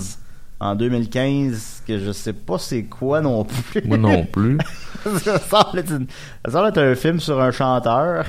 en 0.59 0.75
2015 0.75 1.83
que 1.87 1.99
je 1.99 2.11
sais 2.11 2.33
pas 2.33 2.57
c'est 2.57 2.83
quoi 2.83 3.19
non 3.21 3.43
plus 3.45 3.81
Moi 3.85 3.97
non 3.97 4.25
plus. 4.25 4.57
ça 5.23 5.39
semble 5.39 5.79
être, 5.79 5.91
une- 5.91 6.07
ça 6.45 6.51
semble 6.51 6.67
être 6.69 6.77
un 6.81 6.95
film 6.95 7.19
sur 7.19 7.41
un 7.41 7.51
chanteur 7.51 8.25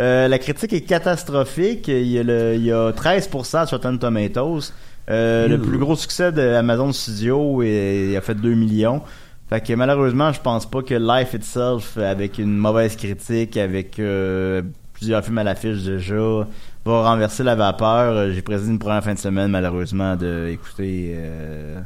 Euh, 0.00 0.28
la 0.28 0.38
critique 0.38 0.72
est 0.72 0.82
catastrophique 0.82 1.88
il 1.88 2.06
y 2.06 2.18
a, 2.18 2.22
le, 2.22 2.54
il 2.54 2.64
y 2.64 2.72
a 2.72 2.92
13% 2.92 3.66
sur 3.66 3.78
Rotten 3.78 3.98
Tomatoes 3.98 4.72
Euh, 5.10 5.48
le 5.48 5.58
plus 5.58 5.78
gros 5.78 5.96
succès 5.96 6.32
de 6.32 6.42
Amazon 6.42 6.92
Studio 6.92 7.62
et, 7.62 8.10
il 8.10 8.16
a 8.16 8.20
fait 8.20 8.34
2 8.34 8.54
millions 8.54 9.02
fait 9.48 9.60
que 9.62 9.72
malheureusement, 9.72 10.32
je 10.32 10.40
pense 10.40 10.68
pas 10.68 10.82
que 10.82 10.94
Life 10.94 11.32
Itself, 11.34 11.96
avec 11.96 12.38
une 12.38 12.56
mauvaise 12.56 12.96
critique, 12.96 13.56
avec 13.56 13.98
euh, 13.98 14.62
plusieurs 14.92 15.24
films 15.24 15.38
à 15.38 15.44
l'affiche 15.44 15.84
déjà, 15.84 16.46
va 16.84 17.02
renverser 17.10 17.42
la 17.42 17.54
vapeur. 17.54 18.32
J'ai 18.32 18.42
présidé 18.42 18.72
une 18.72 18.78
première 18.78 19.02
fin 19.02 19.14
de 19.14 19.18
semaine, 19.18 19.50
malheureusement, 19.50 20.16
de 20.16 20.48
écouter 20.50 21.14
euh, 21.16 21.80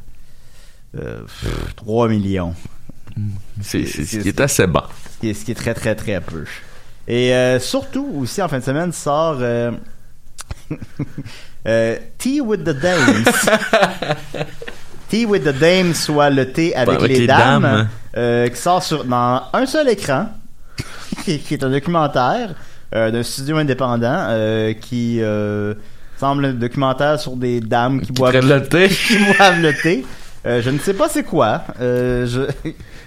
euh, 0.99 1.21
pff, 1.23 1.75
3 1.77 2.09
millions. 2.09 2.55
C'est 3.61 3.87
c'est 3.87 4.05
ce 4.05 4.19
qui 4.19 4.29
est 4.29 4.41
assez 4.41 4.67
bas. 4.67 4.89
Ce 5.13 5.19
qui 5.21 5.29
est, 5.29 5.35
ce 5.35 5.45
qui 5.45 5.53
est 5.53 5.55
très, 5.55 5.75
très, 5.75 5.95
très 5.95 6.21
peu. 6.21 6.45
Et 7.09 7.35
euh, 7.35 7.59
surtout, 7.59 8.09
aussi, 8.21 8.41
en 8.43 8.49
fin 8.49 8.59
de 8.59 8.65
semaine, 8.65 8.93
sort 8.93 9.39
euh, 9.41 9.73
euh, 11.67 11.97
Tea 12.19 12.41
with 12.41 12.65
the 12.65 12.79
Dames. 12.79 13.25
Tea 15.09 15.27
with 15.27 15.45
the 15.45 15.59
Dames, 15.59 15.95
soit 15.95 16.31
le 16.31 16.53
thé 16.53 16.75
avec, 16.75 16.97
Avec 16.97 17.11
les, 17.11 17.21
les 17.21 17.27
dames, 17.27 17.89
dames. 18.15 18.51
qui 18.51 18.57
sort 18.57 18.83
sur, 18.83 19.05
dans 19.05 19.43
un 19.53 19.67
seul 19.67 19.89
écran, 19.89 20.29
qui, 21.25 21.39
qui 21.41 21.55
est 21.55 21.65
un 21.65 21.71
documentaire 21.71 22.55
d'un 22.93 23.23
studio 23.23 23.57
indépendant 23.57 24.29
qui 24.81 25.21
semble 26.19 26.45
un 26.45 26.53
documentaire 26.53 27.19
sur 27.19 27.37
des 27.37 27.61
dames 27.61 28.03
qui, 28.03 28.13
boivent 28.13 28.47
le 28.47 28.63
thé. 28.63 28.89
qui 28.89 29.17
boivent 29.17 29.61
le 29.61 29.73
thé. 29.73 30.05
Je 30.45 30.69
ne 30.69 30.79
sais 30.79 30.93
pas 30.93 31.09
c'est 31.09 31.25
quoi. 31.25 31.63
Je... 31.81 32.47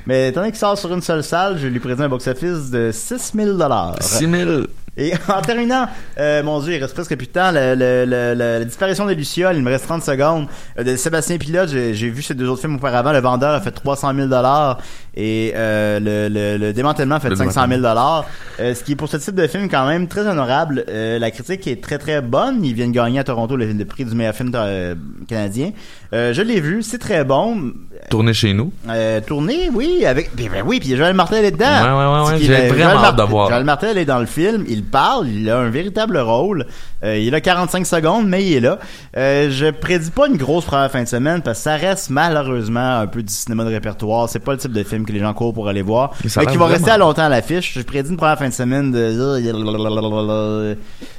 Mais 0.07 0.29
étant 0.29 0.41
donné 0.41 0.51
qu'il 0.51 0.59
sort 0.59 0.77
sur 0.77 0.93
une 0.93 1.01
seule 1.01 1.23
salle, 1.23 1.57
je 1.57 1.67
lui 1.67 1.79
présente 1.79 2.01
un 2.01 2.09
box-office 2.09 2.69
de 2.71 2.91
6000 2.93 3.53
dollars. 3.57 3.95
6 4.01 4.29
000. 4.29 4.51
Et 4.97 5.11
en 5.27 5.41
terminant, 5.41 5.87
euh, 6.19 6.41
mon 6.41 6.61
Dieu, 6.61 6.73
il 6.75 6.81
reste 6.81 6.93
presque 6.93 7.17
plus 7.17 7.27
de 7.27 7.31
temps. 7.33 7.51
Le, 7.51 7.75
le- 7.75 8.05
le- 8.05 8.33
le- 8.33 8.59
la 8.59 8.63
disparition 8.63 9.05
des 9.05 9.15
Lucioles, 9.15 9.57
il 9.57 9.61
me 9.63 9.69
reste 9.69 9.85
30 9.85 10.01
secondes. 10.03 10.47
Euh, 10.79 10.83
de 10.83 10.95
Sébastien 10.95 11.37
Pilote, 11.37 11.67
j'ai 11.69 11.93
j'ai 11.93 12.09
vu 12.09 12.21
ces 12.21 12.33
deux 12.33 12.47
autres 12.47 12.61
films 12.61 12.75
auparavant. 12.75 13.11
Le 13.11 13.19
vendeur 13.19 13.53
a 13.55 13.59
fait 13.59 13.71
300 13.71 14.13
000 14.15 14.27
dollars 14.29 14.77
et 15.17 15.51
euh, 15.55 15.99
le, 15.99 16.29
le, 16.33 16.57
le 16.57 16.71
démantèlement 16.71 17.15
a 17.15 17.19
fait 17.19 17.29
Le 17.29 17.35
500 17.35 17.65
000 17.67 17.81
dollars. 17.81 18.25
Euh, 18.61 18.73
ce 18.73 18.83
qui 18.85 18.93
est 18.93 18.95
pour 18.95 19.09
ce 19.09 19.17
type 19.17 19.35
de 19.35 19.47
film 19.47 19.67
quand 19.69 19.85
même 19.85 20.07
très 20.07 20.25
honorable. 20.27 20.85
Euh, 20.87 21.19
la 21.19 21.29
critique 21.31 21.67
est 21.67 21.83
très 21.83 21.97
très 21.97 22.21
bonne. 22.21 22.63
Ils 22.63 22.73
viennent 22.73 22.93
gagner 22.93 23.19
à 23.19 23.25
Toronto 23.25 23.57
le, 23.57 23.65
le 23.73 23.85
prix 23.85 24.05
du 24.05 24.15
meilleur 24.15 24.33
film 24.35 24.51
euh, 24.55 24.95
canadien. 25.27 25.71
Euh, 26.15 26.33
je 26.33 26.41
l'ai 26.41 26.61
vu, 26.61 26.81
c'est 26.81 26.97
très 26.97 27.25
bon. 27.25 27.73
Tourner 28.09 28.33
chez 28.33 28.53
nous. 28.53 28.71
Euh, 28.87 29.19
tourné, 29.19 29.69
oui, 29.73 30.05
avec, 30.05 30.33
ben, 30.33 30.47
ben 30.49 30.63
oui, 30.65 30.79
puis 30.79 30.95
Joël 30.95 31.13
Martel 31.13 31.43
est 31.43 31.51
dedans. 31.51 31.65
Ouais, 31.65 32.31
ouais, 32.31 32.33
ouais, 32.33 32.39
j'ai 32.39 32.67
vraiment 32.69 33.03
hâte 33.03 33.17
de 33.17 33.23
voir. 33.23 33.49
Joël 33.49 33.65
Martel 33.65 33.97
est 33.97 34.05
dans 34.05 34.19
le 34.19 34.25
film, 34.25 34.63
il 34.69 34.85
parle, 34.85 35.27
il 35.27 35.49
a 35.49 35.57
un 35.57 35.69
véritable 35.69 36.17
rôle. 36.17 36.67
Euh, 37.03 37.17
il 37.17 37.35
a 37.35 37.41
45 37.41 37.85
secondes, 37.85 38.27
mais 38.27 38.45
il 38.45 38.53
est 38.53 38.59
là. 38.61 38.79
Je 39.13 39.71
prédis 39.71 40.11
pas 40.11 40.27
une 40.27 40.37
grosse 40.37 40.63
première 40.63 40.89
fin 40.89 41.03
de 41.03 41.07
semaine 41.07 41.41
parce 41.41 41.57
que 41.59 41.63
ça 41.63 41.75
reste 41.75 42.09
malheureusement 42.09 42.99
un 42.99 43.07
peu 43.07 43.21
du 43.21 43.33
cinéma 43.33 43.65
de 43.65 43.69
répertoire. 43.69 44.29
C'est 44.29 44.39
pas 44.39 44.53
le 44.53 44.57
type 44.59 44.71
de 44.71 44.83
film 44.83 45.05
que 45.05 45.11
les 45.11 45.19
gens 45.19 45.33
courent 45.33 45.53
pour 45.53 45.67
aller 45.67 45.81
voir, 45.81 46.11
Mais 46.23 46.45
qui 46.45 46.57
va 46.57 46.67
rester 46.67 46.91
à 46.91 46.97
longtemps 46.97 47.23
à 47.23 47.29
l'affiche. 47.29 47.73
Je 47.73 47.81
prédis 47.81 48.11
une 48.11 48.17
première 48.17 48.37
fin 48.37 48.47
de 48.47 48.53
semaine 48.53 48.91
de 48.91 49.11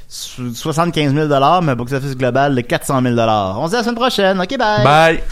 75 0.07 1.13
000 1.13 1.61
mais 1.61 1.75
box 1.75 1.93
office 1.93 2.15
global 2.15 2.55
de 2.55 2.61
400 2.61 3.01
000 3.01 3.15
On 3.17 3.65
se 3.65 3.69
dit 3.71 3.75
à 3.75 3.79
la 3.79 3.83
semaine 3.83 3.95
prochaine. 3.95 4.39
Ok, 4.39 4.57
bye. 4.57 4.83
Bye! 4.83 5.23